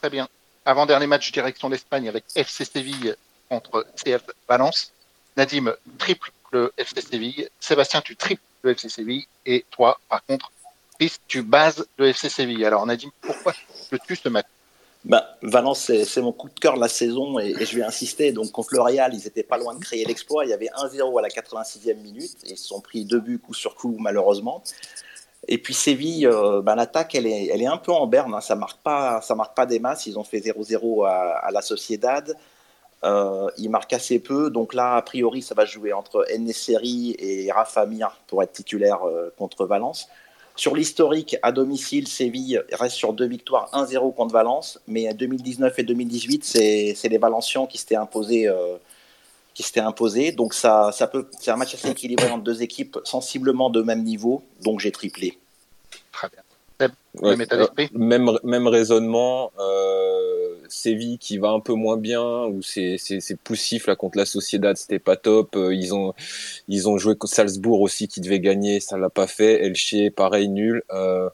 [0.00, 0.26] Très bien.
[0.64, 3.14] Avant-dernier match direction d'Espagne avec FC Séville
[3.48, 4.92] contre CF Valence.
[5.36, 7.48] Nadim triple le FC Séville.
[7.58, 9.26] Sébastien, tu triples le FC Séville.
[9.46, 10.52] Et toi, par contre,
[10.98, 12.64] Chris, tu bases le FC Séville.
[12.64, 13.54] Alors Nadim, pourquoi
[13.90, 14.46] veux-tu ce match?
[15.04, 18.32] Bah, Valence, c'est mon coup de cœur de la saison et, je vais insister.
[18.32, 20.44] Donc, contre le Real, ils étaient pas loin de créer l'exploit.
[20.44, 23.38] Il y avait 1-0 à la 86e minute et ils se sont pris deux buts
[23.38, 24.62] coup sur coup, malheureusement.
[25.48, 28.34] Et puis Séville, euh, ben, l'attaque, elle est, elle est un peu en berne.
[28.34, 28.40] Hein.
[28.40, 30.06] Ça marque pas, marque pas des masses.
[30.06, 32.36] Ils ont fait 0-0 à, la Sociedad.
[33.02, 34.50] Euh, ils marquent assez peu.
[34.50, 39.06] Donc là, a priori, ça va jouer entre Nesseri et Rafa Mir pour être titulaire
[39.06, 40.08] euh, contre Valence.
[40.56, 44.78] Sur l'historique, à domicile, Séville reste sur deux victoires, 1-0 contre Valence.
[44.88, 48.46] Mais 2019 et 2018, c'est les Valencians qui s'étaient imposés
[49.54, 50.32] qui s'était imposé.
[50.32, 54.02] Donc ça, ça peut, c'est un match assez équilibré entre deux équipes sensiblement de même
[54.02, 54.42] niveau.
[54.62, 55.38] Donc j'ai triplé.
[56.12, 56.88] Très bien.
[57.92, 59.52] même, même raisonnement.
[59.58, 60.30] Euh,
[60.70, 62.96] Séville qui va un peu moins bien, ou c'est
[63.42, 65.56] poussif là contre la Sociedad, c'était pas top.
[65.56, 66.14] Euh, ils ont
[66.68, 69.64] ils ont joué contre Salzbourg aussi qui devait gagner, ça l'a pas fait.
[69.64, 70.82] Elche pareil nul.
[70.90, 71.28] Euh,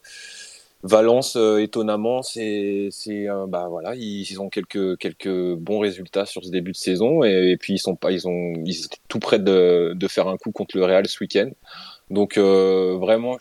[0.83, 6.51] Valence, euh, étonnamment, c'est, c'est, bah voilà, ils, ont quelques quelques bons résultats sur ce
[6.51, 9.95] début de saison et, puis ils sont pas, ils ont, ils étaient tout près de,
[9.95, 11.51] de faire un coup contre le Real ce week-end.
[12.11, 13.39] Donc euh, vraiment,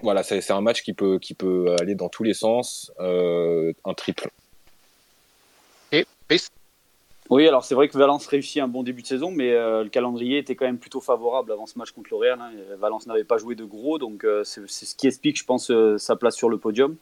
[0.00, 3.72] voilà, c'est, c'est un match qui peut qui peut aller dans tous les sens, euh,
[3.84, 4.30] un triple.
[5.92, 6.06] Et
[7.28, 9.88] oui, alors c'est vrai que Valence réussit un bon début de saison, mais euh, le
[9.88, 12.38] calendrier était quand même plutôt favorable avant ce match contre l'Oréal.
[12.40, 12.52] Hein.
[12.78, 15.98] Valence n'avait pas joué de gros, donc euh, c'est ce qui explique, je pense, euh,
[15.98, 16.96] sa place sur le podium.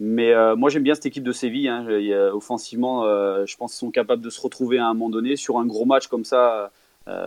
[0.00, 1.66] Mais moi j'aime bien cette équipe de Séville.
[1.66, 1.84] Hein.
[2.32, 5.66] offensivement, je pense qu'ils sont capables de se retrouver à un moment donné sur un
[5.66, 6.70] gros match comme ça.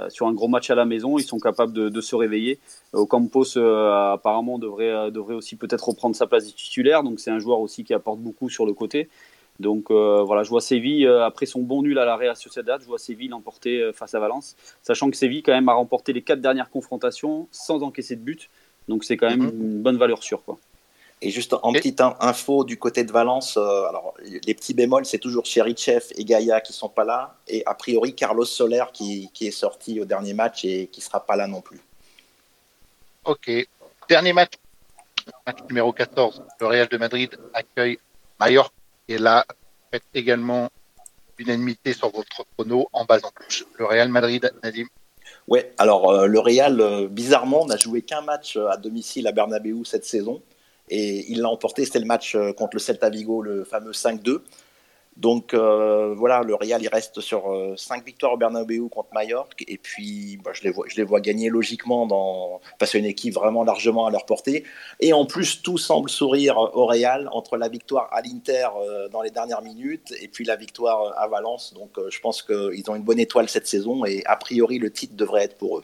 [0.07, 2.59] sur un gros match à la maison, ils sont capables de, de se réveiller.
[2.93, 7.59] Ocampos apparemment devrait, devrait aussi peut-être reprendre sa place de titulaire, donc c'est un joueur
[7.59, 9.09] aussi qui apporte beaucoup sur le côté.
[9.61, 12.81] Donc euh, voilà, je vois Séville, euh, après son bon nul à la Real Sociedad,
[12.81, 16.11] je vois Séville l'emporter euh, face à Valence, sachant que Séville quand même a remporté
[16.11, 18.49] les quatre dernières confrontations sans encaisser de but.
[18.87, 19.61] Donc c'est quand même mhm.
[19.61, 20.43] une bonne valeur sûre.
[20.43, 20.57] Quoi.
[21.21, 25.45] Et juste en petite info du côté de Valence, alors les petits bémols, c'est toujours
[25.45, 29.51] Cherichev et Gaïa qui sont pas là, et a priori Carlos Soler qui, qui est
[29.51, 31.79] sorti au dernier match et qui sera pas là non plus.
[33.23, 33.51] Ok.
[34.09, 34.53] Dernier match,
[35.45, 36.41] match numéro 14.
[36.59, 37.99] Le Real de Madrid accueille
[38.39, 38.80] Mallorca
[39.11, 39.45] et là,
[39.91, 40.69] faites également
[41.37, 43.65] unanimité sur votre chrono en bas en touche.
[43.77, 44.87] Le Real Madrid, Nadim
[45.47, 50.41] Ouais, alors le Real, bizarrement, n'a joué qu'un match à domicile à Bernabeu cette saison.
[50.89, 54.41] Et il l'a emporté, c'était le match contre le Celta Vigo, le fameux 5-2.
[55.21, 57.43] Donc euh, voilà, le Real il reste sur
[57.77, 61.03] 5 euh, victoires au Bernabeu contre Mallorca et puis bah, je, les vois, je les
[61.03, 64.63] vois gagner logiquement dans, parce une équipe vraiment largement à leur portée.
[64.99, 69.21] Et en plus, tout semble sourire au Real entre la victoire à l'Inter euh, dans
[69.21, 71.75] les dernières minutes et puis la victoire à Valence.
[71.75, 75.15] Donc je pense qu'ils ont une bonne étoile cette saison et a priori le titre
[75.15, 75.83] devrait être pour eux.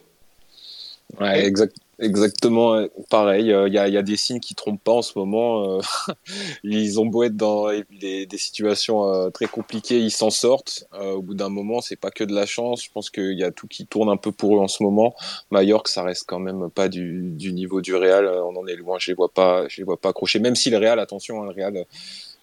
[1.20, 3.52] Ouais, exact, Exactement euh, pareil.
[3.52, 5.78] Euh, il y, a, y, a, des signes qui trompent pas en ce moment.
[5.78, 5.80] Euh,
[6.62, 7.68] ils ont beau être dans
[8.00, 10.86] des, des situations très compliquées, ils s'en sortent.
[11.00, 12.84] au bout d'un moment, c'est pas que de la chance.
[12.84, 15.14] Je pense qu'il y a tout qui tourne un peu pour eux en ce moment.
[15.50, 18.28] Mallorca, ça reste quand même pas du, du, niveau du Real.
[18.28, 18.98] On en est loin.
[19.00, 19.66] Je les vois pas.
[19.68, 20.38] Je les vois pas accrocher.
[20.38, 21.84] Même si le Real, attention, hein, le Real,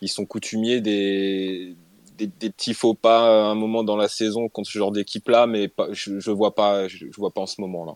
[0.02, 1.76] ils sont coutumiers des
[2.18, 5.28] des, des, petits faux pas à un moment dans la saison contre ce genre d'équipe
[5.28, 7.94] là, mais pas, je, je vois pas, je, je vois pas en ce moment là.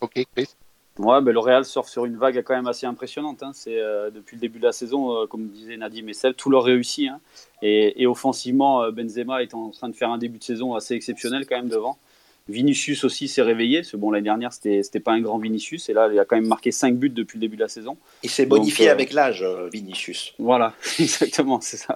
[0.00, 0.54] Ok, Chris.
[0.98, 3.42] Ouais, mais le Real surfe sur une vague quand même assez impressionnante.
[3.42, 3.52] Hein.
[3.54, 6.50] C'est euh, depuis le début de la saison, euh, comme disait Nadim et Seb, tout
[6.50, 7.08] leur réussit.
[7.08, 7.20] Hein.
[7.62, 11.46] Et, offensivement, euh, Benzema est en train de faire un début de saison assez exceptionnel
[11.46, 11.96] quand même devant.
[12.48, 13.82] Vinicius aussi s'est réveillé.
[13.82, 16.36] Ce bon l'année dernière, c'était c'était pas un grand Vinicius, et là, il a quand
[16.36, 17.96] même marqué 5 buts depuis le début de la saison.
[18.22, 20.34] Il s'est bonifié avec l'âge, Vinicius.
[20.38, 21.94] Voilà, exactement, c'est ça.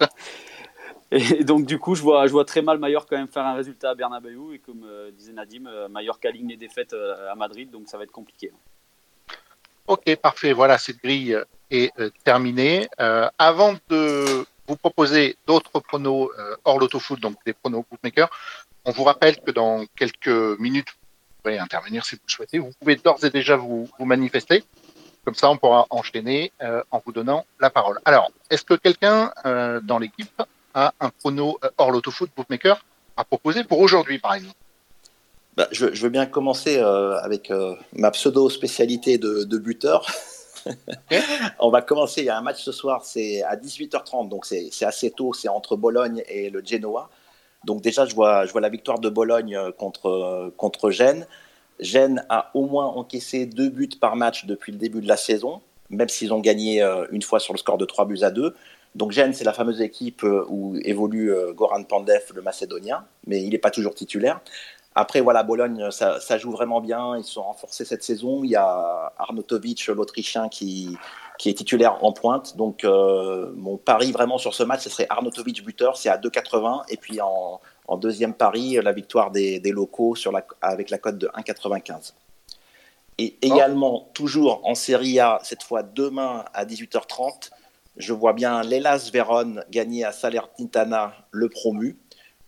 [1.14, 3.94] Et donc, du coup, je vois, très mal Mallorca quand même faire un résultat à
[3.94, 4.54] Bernabeu.
[4.54, 4.84] Et comme
[5.16, 8.50] disait Nadim, Mallorca ligne les défaites à Madrid, donc ça va être compliqué.
[9.86, 10.54] Ok, parfait.
[10.54, 11.38] Voilà, cette grille
[11.70, 12.88] est euh, terminée.
[13.00, 18.30] Euh, avant de vous proposer d'autres pronos euh, hors l'autofoot, donc des pronos bookmakers,
[18.86, 22.58] on vous rappelle que dans quelques minutes, vous pourrez intervenir si vous le souhaitez.
[22.58, 24.64] Vous pouvez d'ores et déjà vous, manifester.
[25.22, 26.52] Comme ça, on pourra enchaîner
[26.90, 27.98] en vous donnant la parole.
[28.04, 29.32] Alors, est-ce que quelqu'un
[29.82, 30.42] dans l'équipe
[30.74, 32.84] a un prono hors l'autofoot bookmaker
[33.16, 34.56] à proposer pour aujourd'hui, par exemple
[35.56, 40.04] bah, je, veux bien commencer euh, avec euh, ma pseudo-spécialité de, buteur.
[41.60, 44.84] On va commencer, il y a un match ce soir, c'est à 18h30, donc c'est
[44.84, 47.08] assez tôt, c'est entre Bologne et le Genoa.
[47.64, 51.26] Donc déjà, je vois, je vois la victoire de Bologne euh, contre, contre Gênes.
[51.78, 55.60] Gênes a au moins encaissé deux buts par match depuis le début de la saison,
[55.90, 58.54] même s'ils ont gagné une fois sur le score de 3 buts à 2.
[58.94, 63.58] Donc Gênes, c'est la fameuse équipe où évolue Goran Pandev, le Macédonien, mais il n'est
[63.58, 64.40] pas toujours titulaire.
[64.96, 67.16] Après, voilà, Bologne, ça, joue vraiment bien.
[67.16, 68.44] Ils sont renforcés cette saison.
[68.44, 70.96] Il y a Arnautovic, l'Autrichien, qui,
[71.36, 72.56] qui est titulaire en pointe.
[72.56, 76.84] Donc, euh, mon pari vraiment sur ce match, ce serait Arnautovic buteur, c'est à 2,80.
[76.90, 77.60] Et puis en,
[77.96, 82.12] deuxième pari, la victoire des, locaux sur la, avec la cote de 1,95.
[83.18, 87.50] Et également, toujours en Serie A, cette fois demain à 18h30,
[87.96, 91.96] je vois bien l'Elas Vérone gagner à Salernitana le promu.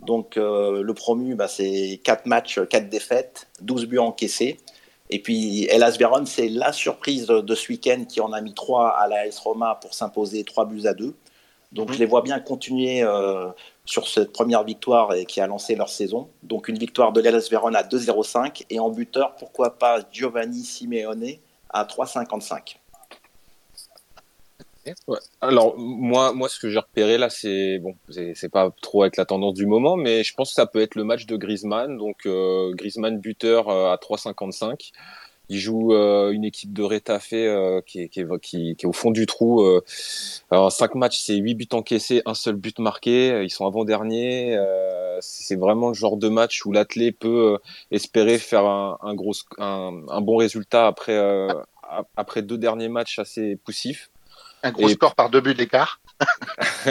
[0.00, 4.58] Donc euh, le promu, bah, c'est 4 matchs, 4 défaites, 12 buts encaissés.
[5.08, 8.88] Et puis Hellas Vérone, c'est la surprise de ce week-end qui en a mis 3
[8.88, 11.14] à la S Roma pour s'imposer 3 buts à 2.
[11.72, 11.94] Donc mhm.
[11.94, 13.46] je les vois bien continuer euh,
[13.84, 16.28] sur cette première victoire et qui a lancé leur saison.
[16.42, 21.36] Donc une victoire de l'Hellas Vérone à 2-0-5 et en buteur, pourquoi pas Giovanni Simeone
[21.70, 22.76] à 3,55.
[25.40, 29.24] Alors moi, moi, ce que j'ai repéré là, c'est bon, c'est pas trop avec la
[29.24, 31.96] tendance du moment, mais je pense que ça peut être le match de Griezmann.
[31.96, 34.92] Donc euh, Griezmann buteur euh, à 3,55.
[35.48, 37.34] Il joue euh, une équipe de Retafe
[37.86, 39.64] qui, est, au fond du trou.
[40.50, 43.42] alors, 5 matchs, c'est 8 buts encaissés, un seul but marqué.
[43.44, 44.58] Ils sont avant-derniers.
[45.20, 47.58] c'est vraiment le genre de match où l'athlète peut
[47.92, 50.88] espérer faire un, gros, un, bon résultat
[52.16, 54.10] après deux derniers matchs assez poussifs.
[54.62, 56.00] Un gros score par deux buts d'écart.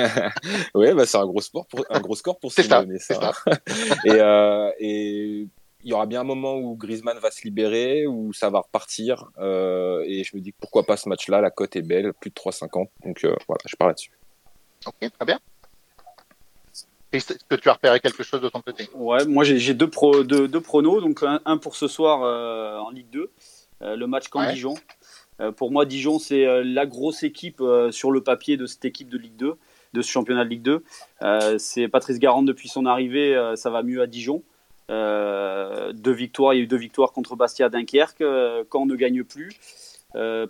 [0.76, 2.64] oui, bah c'est un gros sport pour un gros score pour ça.
[2.64, 3.34] ça.
[4.06, 5.48] et, euh, et
[5.86, 9.30] il y aura bien un moment où Griezmann va se libérer, où ça va repartir.
[9.38, 12.36] Euh, et je me dis pourquoi pas ce match-là, la cote est belle, plus de
[12.36, 12.88] 3,50.
[13.06, 14.12] Donc euh, voilà, je pars là-dessus.
[14.86, 15.40] Ok, très bien.
[17.12, 18.90] Est-ce que tu as repéré quelque chose de ton côté?
[18.94, 21.02] Ouais, moi j'ai deux, pro, deux, deux, pronos.
[21.02, 23.32] Donc un, pour ce soir euh, en Ligue 2,
[23.82, 24.74] euh, le match Camp-Dijon.
[24.74, 25.05] Euh,
[25.56, 29.10] pour moi, Dijon, c'est euh, la grosse équipe euh, sur le papier de cette équipe
[29.10, 29.54] de Ligue 2,
[29.94, 30.84] de ce championnat de Ligue 2.
[31.58, 34.44] c'est Patrice Garande depuis son arrivée, ça va mieux à Dijon.
[34.90, 38.24] deux victoires, il y a eu deux victoires contre Bastia Dunkerque.
[38.68, 39.58] quand on ne gagne plus,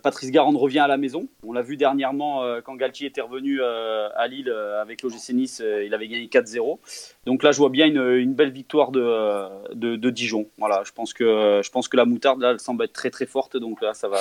[0.02, 1.28] Patrice Garande revient à la maison.
[1.44, 6.08] On l'a vu dernièrement quand Galtier était revenu à Lille avec l'OGC Nice, il avait
[6.08, 6.80] gagné 4-0.
[7.24, 10.48] Donc là, je vois bien une, belle victoire de, de, Dijon.
[10.58, 13.26] Voilà, je pense que je pense que la moutarde là, elle semble être très très
[13.26, 13.56] forte.
[13.56, 14.18] Donc là, ça va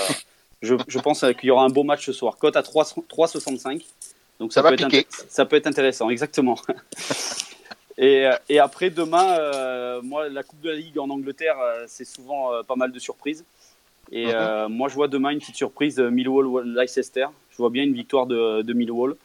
[0.62, 2.38] je, pense qu'il y aura un beau match ce soir.
[2.38, 3.84] Cote à 3,65.
[4.40, 6.58] Donc ça, peut être ça peut être intéressant, exactement.
[7.98, 11.56] Et, et après, demain, moi, la Coupe de la Ligue en Angleterre,
[11.88, 13.46] c'est souvent pas mal de surprises.
[14.12, 14.68] Et mhm.
[14.68, 17.28] moi, je vois demain une petite surprise Millwall-Leicester.
[17.52, 19.16] Je vois bien une victoire de, de Millwall.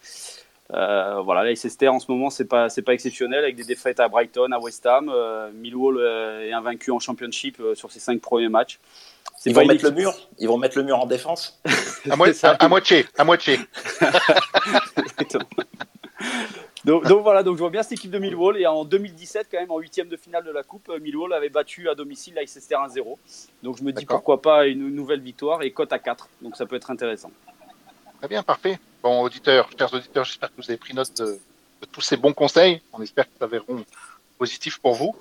[0.72, 4.08] Euh, voilà, Leicester en ce moment, c'est pas c'est pas exceptionnel avec des défaites à
[4.08, 5.10] Brighton, à West Ham.
[5.12, 8.78] Euh, Millwall euh, est invaincu en Championship sur ses cinq premiers matchs.
[9.46, 10.14] Ils vont mettre le mur.
[10.38, 11.60] Ils vont mettre le mur en défense.
[12.10, 12.16] à,
[12.68, 13.58] moitié, à moitié.
[16.84, 19.70] donc, voilà, donc je vois bien cette équipe de Millwall et en 2017 quand même
[19.70, 23.16] en huitième de finale de la Coupe, Millwall avait battu à domicile Leicester 1-0.
[23.62, 26.28] Donc je me dis pourquoi pas une nouvelle victoire et cote à 4.
[26.42, 27.30] Donc ça peut être intéressant.
[28.18, 28.78] Très bien, parfait.
[29.02, 31.38] Bon, auditeurs, chers auditeurs, j'espère que vous avez pris note de,
[31.90, 32.82] tous ces bons conseils.
[32.92, 33.82] On espère que ça verront
[34.36, 35.16] positif pour vous.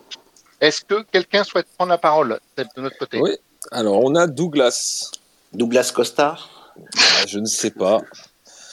[0.60, 3.22] Est-ce que quelqu'un souhaite prendre la parole de notre côté?
[3.22, 3.38] Oui.
[3.72, 5.12] Alors, on a Douglas.
[5.54, 8.02] Douglas Costa ah, Je ne sais pas.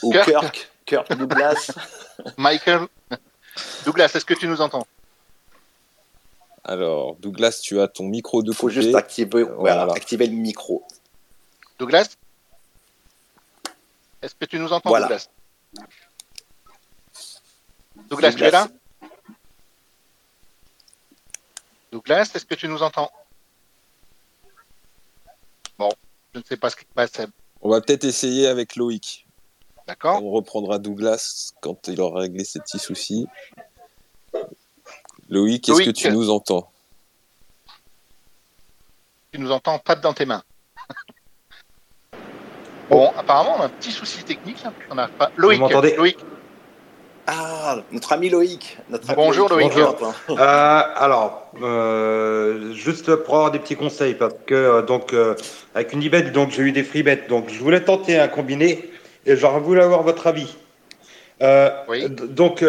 [0.03, 0.71] Ou Kirk.
[0.85, 1.71] Kirk, Douglas.
[2.37, 2.87] Michael.
[3.85, 4.87] Douglas, est-ce que tu nous entends?
[6.63, 9.45] Alors, Douglas, tu as ton micro de Il faut juste activer,
[9.95, 10.83] activer le micro.
[11.79, 12.09] Douglas?
[14.21, 15.29] Est-ce que tu nous entends, Douglas?
[18.09, 18.67] Douglas, tu es là?
[21.91, 23.11] Douglas, est-ce que tu nous entends?
[25.77, 25.89] Bon,
[26.33, 27.11] je ne sais pas ce qui passe.
[27.61, 29.27] On va peut-être essayer avec Loïc.
[29.87, 30.23] D'accord.
[30.23, 33.27] On reprendra Douglas quand il aura réglé ses petits soucis.
[35.29, 36.69] Loïc, est-ce que tu nous entends?
[39.31, 40.43] Tu nous entends pas dans tes mains.
[42.89, 44.63] Bon, apparemment, on a un petit souci technique.
[44.89, 45.29] On a pas...
[45.35, 46.17] Loïc, Loïc.
[47.29, 48.77] Ah, notre ami Loïc.
[49.13, 49.73] Bonjour Loïc.
[49.77, 55.13] Euh, alors, euh, juste pour avoir des petits conseils, parce que euh, donc
[55.75, 58.89] avec une ibet, donc j'ai eu des free bets, donc je voulais tenter un combiné
[59.25, 60.55] et j'aurais voulu avoir votre avis.
[61.89, 62.09] oui.
[62.09, 62.63] Donc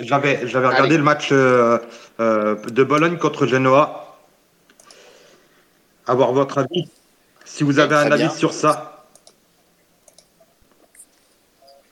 [0.00, 4.16] j'avais j'avais regardé le match de Bologne contre Genoa.
[6.06, 6.88] Avoir votre avis,
[7.44, 8.97] si vous avez un avis sur ça.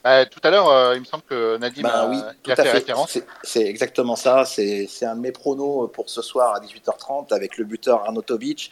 [0.06, 3.18] Bah, tout à l'heure, euh, il me semble que Nadim bah a, oui, fait, référence.
[3.42, 4.44] C'est exactement ça.
[4.44, 8.70] C'est un de mes pronos pour ce soir à 18h30 avec le buteur Arnautovic.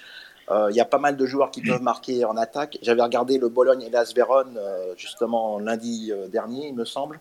[0.52, 2.78] Euh, il y a pas mal de joueurs qui peuvent marquer en attaque.
[2.82, 7.18] J'avais regardé le Bologne et l'As euh, justement lundi dernier, il me semble.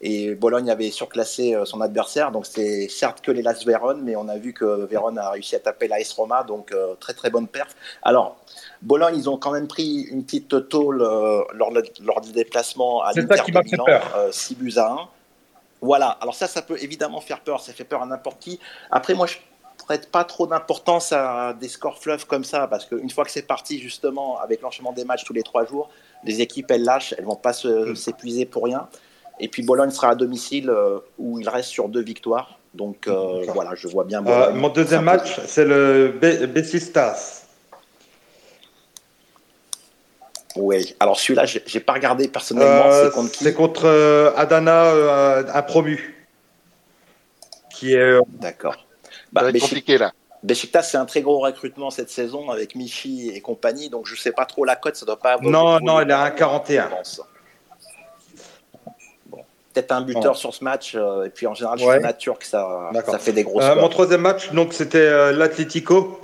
[0.00, 2.30] Et Bologne avait surclassé euh, son adversaire.
[2.30, 5.56] Donc c'est certes que les Las Vérone, mais on a vu que Vérone a réussi
[5.56, 6.44] à taper l'AS Roma.
[6.44, 7.74] Donc euh, très très bonne perf.
[8.02, 8.36] Alors,
[8.82, 11.72] Bologne, ils ont quand même pris une petite tôle euh, lors,
[12.02, 13.86] lors, du déplacement à l'Inter de Milan,
[14.30, 14.98] 6 buts à 1.
[15.82, 17.60] Voilà, alors ça, ça peut évidemment faire peur.
[17.60, 18.60] Ça fait peur à n'importe qui.
[18.90, 19.36] Après, moi, je
[19.86, 23.42] prête pas trop d'importance à des scores fleuves comme ça, parce qu'une fois que c'est
[23.46, 25.90] parti, justement, avec l'enchaînement des matchs tous les trois jours,
[26.24, 27.94] les équipes, elles lâchent, elles vont pas mm.
[27.94, 28.88] s'épuiser pour rien.
[29.38, 32.58] Et puis Bologne sera à domicile euh, où il reste sur deux victoires.
[32.74, 34.24] Donc euh, voilà, je vois bien.
[34.26, 37.42] Euh, mon deuxième match, c'est le Bessistas.
[40.56, 42.90] Oui, alors celui-là, j'ai pas regardé personnellement.
[42.90, 46.14] c'est contre qui C'est contre Adana, un promu.
[47.70, 48.18] Qui est.
[48.40, 48.86] D'accord.
[49.32, 50.12] Bah, compliqué là.
[50.42, 54.32] Besiktas, c'est un très gros recrutement cette saison avec Michi et compagnie, donc je sais
[54.32, 55.50] pas trop la cote, ça doit pas avoir.
[55.50, 56.88] Non, non, il est à 1,41
[59.76, 60.94] peut-être un buteur sur ce match.
[60.94, 63.64] Euh, et puis en général, je suis nature que ça, ça fait des grosses.
[63.64, 66.20] Euh, mon troisième match, donc c'était euh, l'Atlético.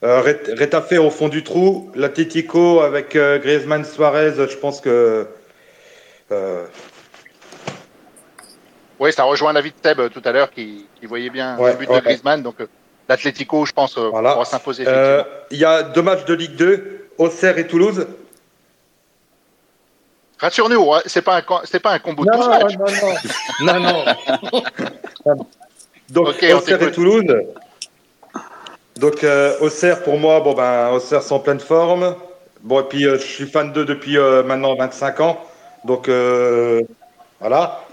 [0.00, 1.90] Retafe au fond du trou.
[1.96, 5.26] L'Atlético avec Griezmann Suarez, je pense que.
[9.00, 12.42] Oui, ça rejoint David Teb tout à l'heure qui, voyait bien le but de Griezmann.
[12.42, 12.56] Donc
[13.08, 14.32] l'Atlético, je pense, voilà.
[14.32, 14.84] pourra s'imposer.
[15.50, 18.06] Il y a deux matchs de Ligue 2, Auxerre et Toulouse.
[20.38, 22.76] Rassure-nous, hein, c'est pas un c'est pas un combo de non, match.
[23.60, 25.46] Non, non, non, non.
[26.10, 27.24] Donc Auxerre et Toulouse.
[28.96, 32.14] Donc euh, Auxerre pour moi, bon ben Auxerre sont en pleine forme.
[32.62, 35.44] Bon et puis euh, je suis fan d'eux depuis euh, maintenant 25 ans.
[35.84, 36.82] Donc euh,
[37.40, 37.84] voilà.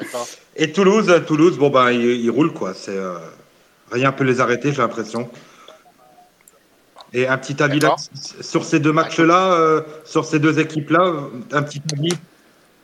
[0.56, 2.74] Et Toulouse, Toulouse, bon ben ils, roulent quoi.
[2.74, 2.98] C'est
[3.92, 5.30] rien peut les arrêter, j'ai l'impression.
[7.14, 7.96] Et un petit avis là,
[8.42, 11.14] sur ces deux matchs-là, sur ces deux équipes-là,
[11.52, 12.14] un petit avis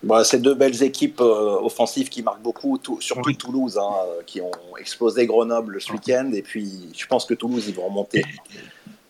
[0.04, 4.42] bah, c'est deux belles équipes euh, offensives qui marquent beaucoup, surtout Toulouse, hein, euh, qui
[4.42, 6.32] ont explosé Grenoble ce week-end.
[6.34, 8.26] Et puis, je pense que Toulouse, ils vont remonter.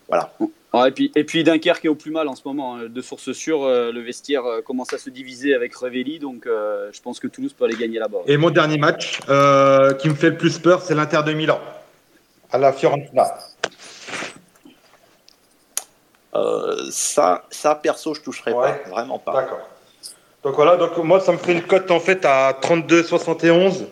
[0.10, 0.34] Voilà.
[0.88, 2.76] et, puis, et puis Dunkerque est au plus mal en ce moment.
[2.76, 2.90] Hein.
[2.90, 6.20] De source sûre, euh, le vestiaire commence à se diviser avec Revelli.
[6.20, 8.20] Donc, je pense que Toulouse peut aller gagner là-bas.
[8.28, 11.60] Et mon dernier match qui me fait le plus peur, c'est l'Inter de Milan,
[12.52, 13.24] à la Fiorentina.
[16.90, 18.80] ça, ça, perso, je toucherai pas.
[18.90, 19.48] Vraiment pas.
[20.44, 23.86] Donc voilà, donc moi ça me fait une cote en fait à 32,71.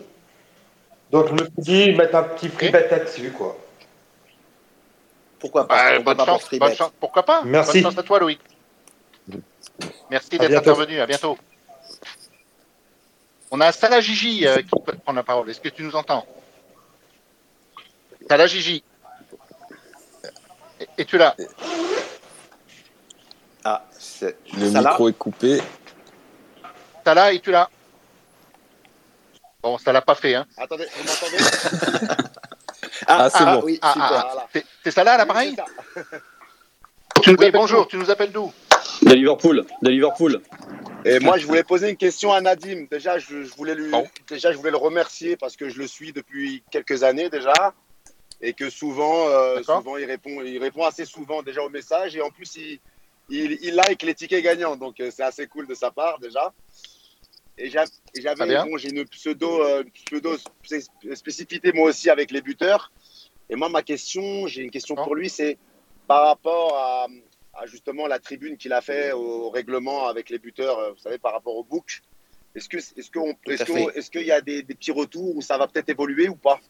[1.10, 3.56] Donc je me suis dit mettre un petit free bet là-dessus, quoi.
[5.38, 7.80] Pourquoi pas, bah, bonne, chance, bonne chance, Pourquoi pas Merci.
[7.80, 8.38] Bonne chance à toi, Louis.
[10.10, 11.00] Merci d'être intervenu.
[11.00, 11.38] À bientôt.
[13.50, 15.48] On a Salah Gigi euh, qui peut prendre la parole.
[15.50, 16.26] Est-ce que tu nous entends
[18.28, 18.84] Salah Gigi.
[20.96, 21.34] Es-tu là
[23.64, 24.36] Ah, c'est...
[24.56, 25.60] Le micro est coupé.
[27.04, 27.68] Salah, es-tu là
[29.62, 30.34] Bon, ça l'a pas fait.
[30.34, 30.46] Hein.
[30.56, 32.16] Attendez, vous m'entendez
[33.06, 33.62] Ah, ah c'est ah, bon.
[33.64, 34.36] Oui, Ah, super.
[34.38, 34.46] ah.
[34.84, 35.54] C'est Salah à l'appareil
[35.96, 36.02] Oui,
[37.22, 38.52] Tu nous Oui, appelles- Bonjour, tu nous appelles d'où?
[39.02, 39.66] De Liverpool.
[39.82, 40.40] De Liverpool.
[41.04, 42.86] Et moi, je voulais poser une question à Nadim.
[42.90, 44.06] Déjà, je, je voulais lui, Bon.
[44.28, 47.74] déjà, je voulais le remercier parce que je le suis depuis quelques années déjà,
[48.42, 52.22] et que souvent, euh, souvent, il répond, il répond assez souvent déjà aux messages, et
[52.22, 52.80] en plus, il,
[53.30, 56.52] il, il like les tickets gagnants, donc euh, c'est assez cool de sa part déjà.
[57.58, 62.90] Et j'avais, bon, j'ai une pseudo, euh, pseudo spé- spécificité moi aussi avec les buteurs.
[63.50, 65.06] Et moi, ma question, j'ai une question D'accord.
[65.08, 65.58] pour lui, c'est
[66.06, 67.06] par rapport à,
[67.54, 71.18] à justement la tribune qu'il a fait au règlement avec les buteurs, euh, vous savez,
[71.18, 72.00] par rapport au book.
[72.54, 75.68] Est-ce que, est-ce qu'on, est-ce qu'il y a des, des petits retours où ça va
[75.68, 76.60] peut-être évoluer ou pas?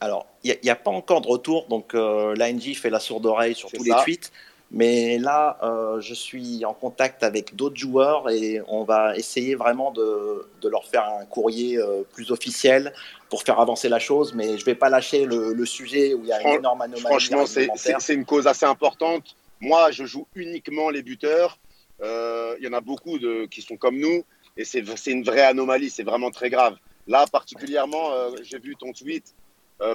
[0.00, 3.54] Alors, il n'y a, pas encore de retour, donc euh, l'ANJ fait la sourde oreille
[3.54, 3.96] sur tous ça.
[3.96, 4.30] les tweets.
[4.72, 9.92] Mais là, euh, je suis en contact avec d'autres joueurs et on va essayer vraiment
[9.92, 12.92] de, de leur faire un courrier euh, plus officiel
[13.30, 14.34] pour faire avancer la chose.
[14.34, 16.82] Mais je ne vais pas lâcher le, le sujet où il y a une énorme
[16.82, 19.36] anomalie Franchement, c'est, une cause assez importante.
[19.60, 21.58] Moi, je joue uniquement les buteurs.
[22.02, 24.24] Euh, Il y en a beaucoup de, qui sont comme nous
[24.56, 25.90] et c'est, une vraie anomalie.
[25.90, 26.76] C'est vraiment très grave.
[27.06, 28.10] Là, particulièrement,
[28.42, 29.32] j'ai vu ton tweet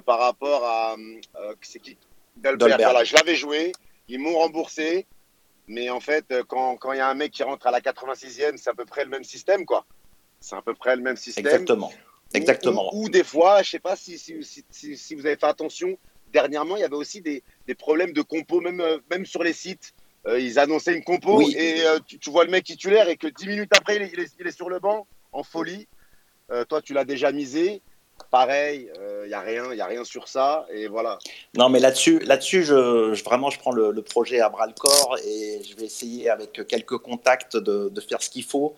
[0.05, 0.95] par rapport à.
[1.61, 1.97] c'est qui?
[2.41, 3.73] Voilà, je l'avais joué.
[4.11, 5.07] Ils m'ont remboursé.
[5.67, 7.79] Mais en fait, euh, quand quand il y a un mec qui rentre à la
[7.79, 9.85] 86e, c'est à peu près le même système, quoi.
[10.41, 11.45] C'est à peu près le même système.
[11.45, 11.87] Exactement.
[11.89, 12.89] Ou- Exactement.
[12.95, 14.35] Ou, des fois, je sais pas si, si,
[14.69, 15.97] si, si- vous avez fait attention,
[16.33, 19.51] dernièrement, il y avait aussi des, des problèmes de compo, même, euh, même sur les
[19.53, 19.93] sites.
[20.27, 21.53] Euh, ils annonçaient une compo Oui.
[21.57, 24.11] et euh, tu, tu vois le mec titulaire et que 10 minutes après, il est,
[24.13, 25.87] il est- il est sur le banc en folie.
[26.51, 27.81] Euh, toi, tu l'as déjà misé.
[28.31, 28.89] Pareil,
[29.23, 30.65] il n'y a rien, il y a rien sur ça.
[30.73, 31.19] Et voilà.
[31.57, 34.73] Non, mais là-dessus, là-dessus, je, je- vraiment, je prends le, le projet à bras le
[34.73, 38.73] corps et je vais essayer avec quelques contacts de, de faire ce qu'il faut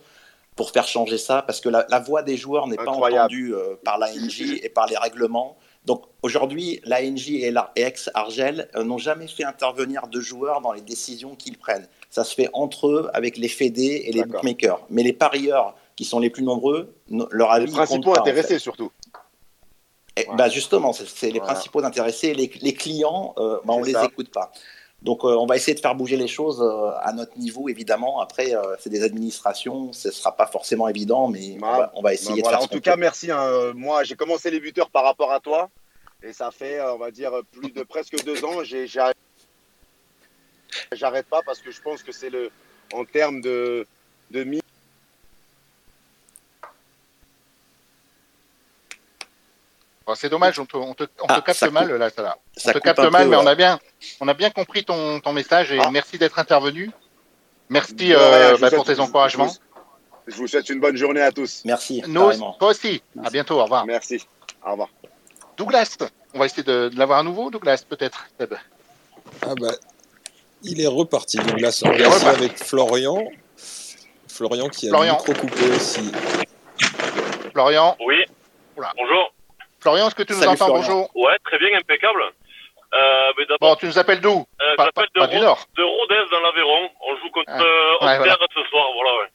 [0.56, 2.92] pour faire changer ça, parce que la, la voix des joueurs n'est pas
[3.22, 5.56] entendue euh, par l'ANJ et par les règlements.
[5.84, 10.72] Donc aujourd'hui, l'ANJ et, la- et ex-Argel euh, n'ont jamais fait intervenir de joueurs dans
[10.72, 11.88] les décisions qu'ils prennent.
[12.10, 14.80] Ça se fait entre eux, avec les fédés et les bookmakers.
[14.90, 16.94] Mais les parieurs, qui sont les plus nombreux,
[17.30, 18.30] leur avis Les principaux pas, en fait.
[18.30, 18.90] intéressés, surtout.
[20.16, 20.44] Et, Voilà.
[20.44, 21.54] bah justement, c'est les Voilà.
[21.54, 22.34] principaux intéressés.
[22.34, 24.04] Les, les clients, euh, bah, on C'est les ça.
[24.04, 24.52] écoute pas.
[25.02, 28.20] Donc, euh, on va essayer de faire bouger les choses euh, à notre niveau, évidemment.
[28.20, 32.14] Après, euh, c'est des administrations, ce sera pas forcément évident, mais on, va, on va
[32.14, 33.00] essayer Ben de voilà, faire en tout cas, peut.
[33.00, 33.30] merci.
[33.30, 33.72] hein.
[33.74, 35.68] Moi, j'ai commencé les buteurs par rapport à toi.
[36.22, 38.62] Et ça fait, on va dire, plus de presque deux ans.
[40.92, 42.50] J'arrête pas parce que je pense que c'est le.
[42.94, 43.86] En termes de,
[44.30, 44.62] de mise.
[50.06, 51.96] Bon, C'est dommage, on te, on te, on Ah, te capte ça mal coupe.
[51.98, 52.36] là, Salah.
[52.56, 53.78] On Ça te capte mal, peu, mais on a bien,
[54.20, 55.90] on a bien compris ton, ton message et Ah.
[55.90, 56.90] merci d'être intervenu.
[57.70, 59.48] Merci euh, bah, pour tes encouragements.
[60.26, 61.62] Je, je vous souhaite une bonne journée à tous.
[61.64, 63.02] Merci, Nous, toi aussi.
[63.16, 63.32] À Merci.
[63.32, 63.86] bientôt, au revoir.
[63.86, 64.22] Merci.
[64.66, 64.88] Au revoir.
[65.56, 65.96] Douglas,
[66.34, 68.26] on va essayer de, de l'avoir à nouveau, Douglas, peut-être.
[69.42, 69.72] Ah bah,
[70.62, 71.38] il est reparti.
[71.38, 71.44] Là,
[71.84, 72.26] on est reparti.
[72.26, 73.24] avec Florian.
[74.28, 75.18] Florian qui a Florian.
[75.26, 76.12] le micro coupé aussi.
[77.52, 78.16] Florian, Oui.
[78.76, 78.92] Oula.
[78.96, 79.33] Bonjour.
[79.84, 80.80] Florian, est-ce que tu nous Salut, entends Florian.
[80.80, 81.10] Bonjour.
[81.16, 82.22] Ouais, très bien, impeccable.
[82.24, 85.60] Euh, mais Bon, tu nous appelles d'où euh, Pas, de, pas du Ro- Nord.
[85.76, 86.88] de Rodez dans l'Aveyron.
[87.06, 87.60] On joue contre Ah.
[87.60, 88.46] euh, Ouais, Auxerre voilà.
[88.54, 88.86] ce soir.
[88.94, 89.28] Voilà, ouais.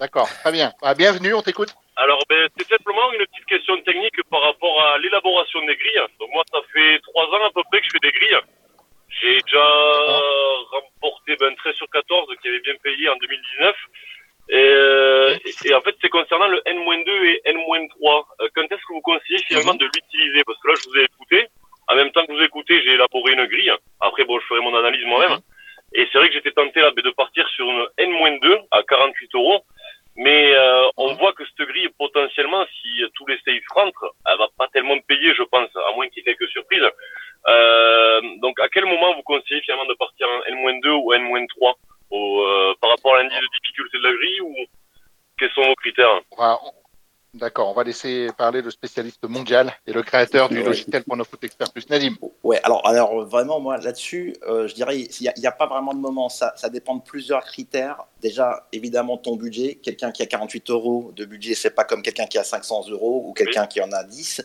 [0.00, 0.72] D'accord, très bien.
[0.82, 1.74] Ah, bienvenue, on t'écoute.
[1.96, 6.06] Alors, ben, c'est simplement une petite question technique par rapport à l'élaboration des grilles.
[6.18, 8.40] Donc, moi, ça fait trois ans à peu près que je fais des grilles.
[9.20, 9.66] J'ai déjà
[10.72, 13.74] remporté ben, 13 sur 14 qui avait bien payé en 2019.
[14.48, 18.24] Et, euh, et, en fait, c'est concernant le N-2 et N-3.
[18.40, 20.44] Euh, quand est-ce que vous conseillez finalement de l'utiliser?
[20.44, 21.48] Parce que là, je vous ai écouté.
[21.88, 23.72] En même temps que vous écoutez, j'ai élaboré une grille.
[24.00, 25.38] Après, bon, je ferai mon analyse moi-même.
[25.94, 29.64] Et c'est vrai que j'étais tenté là, de partir sur une N-2 à 48 euros.
[30.16, 34.48] Mais euh, on voit que cette grille, potentiellement, si tous les safes rentrent, elle va
[34.56, 36.88] pas tellement payer, je pense, à moins qu'il y ait quelques surprises.
[37.48, 41.74] Euh, donc, à quel moment vous conseillez finalement de partir en N-2 ou N-3
[42.10, 44.54] au, euh, par rapport à l'indice de difficulté de la grille ou
[45.38, 46.22] quels sont vos critères?
[47.36, 51.70] D'accord, on va laisser parler le spécialiste mondial et le créateur du logiciel Pronofoot Expert
[51.70, 52.16] Plus, Nadim.
[52.42, 55.98] Ouais, alors, alors vraiment, moi, là-dessus, euh, je dirais, il n'y a, pas vraiment de
[55.98, 56.30] moment.
[56.30, 58.04] Ça, ça dépend de plusieurs critères.
[58.22, 59.74] Déjà, évidemment, ton budget.
[59.74, 63.24] Quelqu'un qui a 48 euros de budget, c'est pas comme quelqu'un qui a 500 euros
[63.26, 64.42] ou quelqu'un qui en a 10.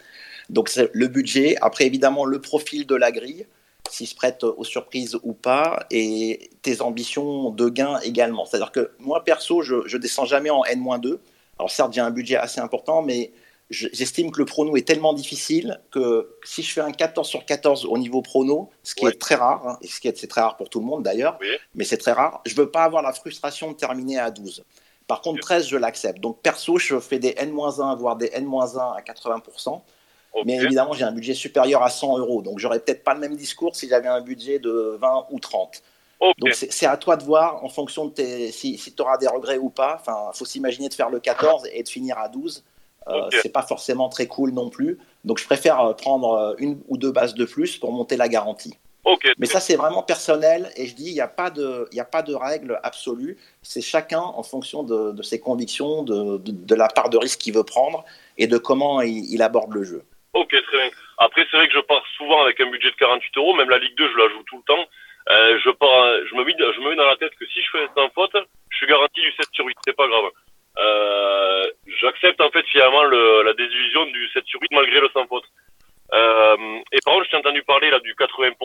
[0.49, 1.55] Donc, c'est le budget.
[1.61, 3.47] Après, évidemment, le profil de la grille,
[3.89, 8.45] s'il se prête aux surprises ou pas, et tes ambitions de gain également.
[8.45, 11.19] C'est-à-dire que moi, perso, je, je descends jamais en N-2
[11.61, 13.31] alors certes, j'ai un budget assez important, mais
[13.69, 17.85] j'estime que le prono est tellement difficile que si je fais un 14 sur 14
[17.85, 20.57] au niveau prono, ce qui est très rare, hein, et ce qui est, très rare
[20.57, 21.37] pour tout le monde d'ailleurs,
[21.75, 24.63] mais c'est très rare, je veux pas avoir la frustration de terminer à 12.
[25.05, 26.19] Par contre, 13, je l'accepte.
[26.19, 29.81] Donc perso, je fais des N-1, voire des N-1 à 80%.
[30.45, 32.41] Mais évidemment, j'ai un budget supérieur à 100 euros.
[32.41, 35.81] Donc, j'aurais peut-être pas le même discours si j'avais un budget de 20 ou 30.
[36.37, 39.27] Donc c'est à toi de voir en fonction de tes, si, si tu auras des
[39.27, 39.97] regrets ou pas.
[39.99, 42.63] Enfin, faut s'imaginer de faire le 14 et de finir à 12.
[43.07, 44.99] Euh, C'est pas forcément très cool non plus.
[45.25, 48.29] Donc je préfère euh, prendre euh, une ou deux bases de plus pour monter la
[48.29, 48.77] garantie.
[49.39, 52.21] Mais ça c'est vraiment personnel et je dis il n'y a pas de a pas
[52.21, 53.39] de règle absolue.
[53.63, 57.55] C'est chacun en fonction de, de ses convictions, de, de, la part de risque qu'il
[57.55, 58.05] veut prendre
[58.37, 60.03] et de comment il, il aborde le jeu.
[60.33, 60.89] Ok très bien.
[61.17, 63.53] Après c'est vrai que je pars souvent avec un budget de 48 euros.
[63.55, 64.85] Même la Ligue 2 je la joue tout le temps.
[65.29, 67.69] Euh, je, pars, je, me mets, je me mets dans la tête que si je
[67.71, 68.35] fais sans faute,
[68.69, 70.31] je suis garanti du 7 sur 8, c'est pas grave.
[70.79, 71.69] Euh,
[72.01, 75.43] J'accepte en fait finalement le, la désillusion du 7 sur 8 malgré le sans faute.
[76.13, 78.55] Euh, et par contre, je t'ai entendu parler là du 80%.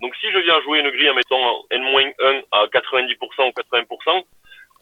[0.00, 4.24] Donc si je viens jouer une grille en mettant N-1 à 90% ou 80%,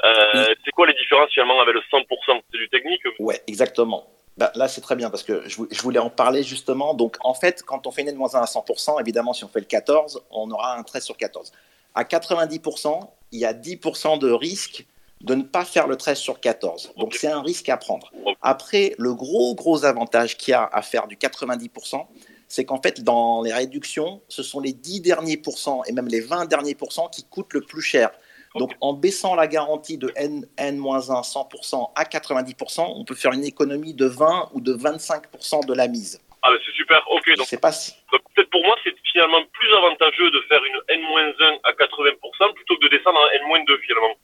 [0.04, 3.02] euh, c'est quoi les différences finalement avec le 100% C'est du technique?
[3.18, 4.04] Ouais, exactement.
[4.36, 6.94] Bah, là, c'est très bien parce que je, voulais en parler justement.
[6.94, 9.66] Donc, en fait, quand on fait une N-1 à 100%, évidemment, si on fait le
[9.66, 11.52] 14, on aura un 13 sur 14.
[11.94, 13.00] À 90%,
[13.32, 14.86] il y a 10% de risque
[15.22, 16.92] de ne pas faire le 13 sur 14.
[16.98, 18.12] Donc, c'est un risque à prendre.
[18.42, 22.06] Après, le gros, gros avantage qu'il y a à faire du 90%,
[22.48, 26.20] c'est qu'en fait, dans les réductions, ce sont les 10 derniers pourcents et même les
[26.20, 28.10] 20 derniers pourcents qui coûtent le plus cher.
[28.58, 33.44] Donc en baissant la garantie de N, N-1 100% à 90%, on peut faire une
[33.44, 36.20] économie de 20 ou de 25% de la mise.
[36.42, 37.36] Ah c'est super, ok.
[37.36, 42.54] Donc, pas peut-être pour moi c'est finalement plus avantageux de faire une N-1 à 80%
[42.54, 44.14] plutôt que de descendre en N-2 finalement.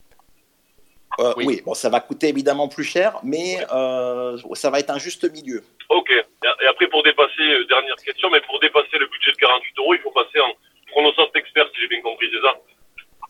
[1.20, 1.60] Euh, oui.
[1.64, 5.62] bon, ça va coûter évidemment plus cher, mais euh, ça va être un juste milieu.
[5.90, 6.10] Ok.
[6.10, 9.94] Et après, pour dépasser, euh, dernière question, mais pour dépasser le budget de 48 euros,
[9.94, 10.52] il faut passer en
[10.90, 12.54] pronosoft expert, si j'ai bien compris, c'est ça?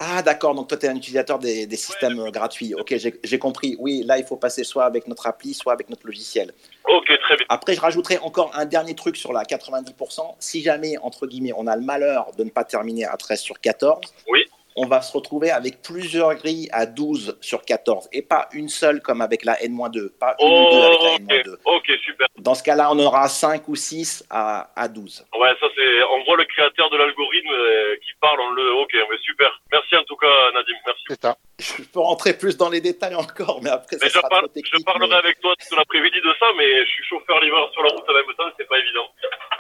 [0.05, 2.75] Ah d'accord, donc toi tu es un utilisateur des, systèmes gratuits.
[2.75, 3.77] Ok, j'ai compris.
[3.79, 6.53] Oui, là il faut passer soit avec notre appli, soit avec notre logiciel.
[6.89, 7.47] Ok, très bien.
[7.49, 10.35] Après, je rajouterai encore un dernier truc sur la 90%.
[10.41, 13.61] Si jamais, entre guillemets, on a le malheur de ne pas terminer à 13 sur
[13.61, 14.45] 14, oui
[14.77, 19.01] on va se retrouver avec plusieurs grilles à 12 sur 14 et pas une seule
[19.01, 21.57] comme avec la N-2, pas une ou deux avec la N-2.
[21.65, 22.27] Ok, super.
[22.39, 25.27] Dans ce cas-là, on aura 5 ou 6 à, à 12.
[25.39, 26.03] Ouais, ça c'est.
[26.11, 28.73] On voit le créateur de l'algorithme euh, qui parle, on le.
[28.83, 29.61] Ok, mais super.
[29.71, 30.75] Merci en tout cas, Nadim.
[30.87, 31.03] Merci.
[31.09, 31.37] C'est ça.
[31.59, 34.83] Je peux rentrer plus dans les détails encore, mais après, ça je, sera parle, je
[34.85, 38.05] parlerai avec toi tout l'après-midi de ça, mais je suis chauffeur livreur sur la route
[38.09, 39.07] en même temps, c'est pas évident.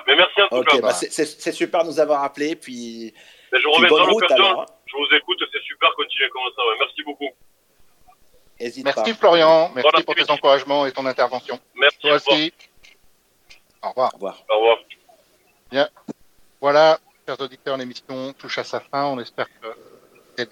[0.06, 0.80] Mais merci en tout cas.
[0.80, 3.14] Bah c'est super de nous avoir appelé, puis.
[3.52, 4.66] Mais je reviendrai l'occasion.
[4.92, 6.62] Je vous écoute, c'est super, continuez comme ça.
[6.78, 7.28] Merci beaucoup.
[8.84, 11.58] Merci Florian, merci pour tes encouragements et ton intervention.
[11.74, 11.98] Merci.
[11.98, 12.52] Toi aussi.
[13.82, 14.12] Au revoir.
[14.12, 14.44] Au revoir.
[14.48, 14.78] Au revoir.
[15.70, 15.88] Bien.
[16.60, 19.06] Voilà, chers auditeurs, l'émission touche à sa fin.
[19.06, 19.66] On espère que
[20.36, 20.48] celle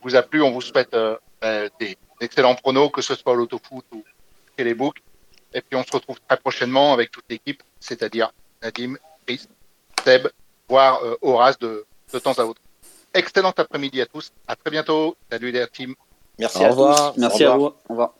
[0.00, 0.42] vous, a plu.
[0.42, 4.02] On vous souhaite euh, ben, des excellents pronos, que ce soit l'autofoot ou
[4.56, 5.02] les books.
[5.52, 8.94] Et puis on se retrouve très prochainement avec toute l'équipe, c'est-à-dire Nadim,
[9.26, 9.46] Chris,
[10.02, 10.28] Seb,
[10.68, 12.62] voire euh, Horace de, de temps à autre.
[13.14, 14.32] Excellent après-midi à tous.
[14.48, 15.16] À très bientôt.
[15.30, 15.94] Salut les team.
[16.38, 16.88] Merci à vous.
[17.16, 17.66] Merci à vous.
[17.66, 18.14] Au revoir.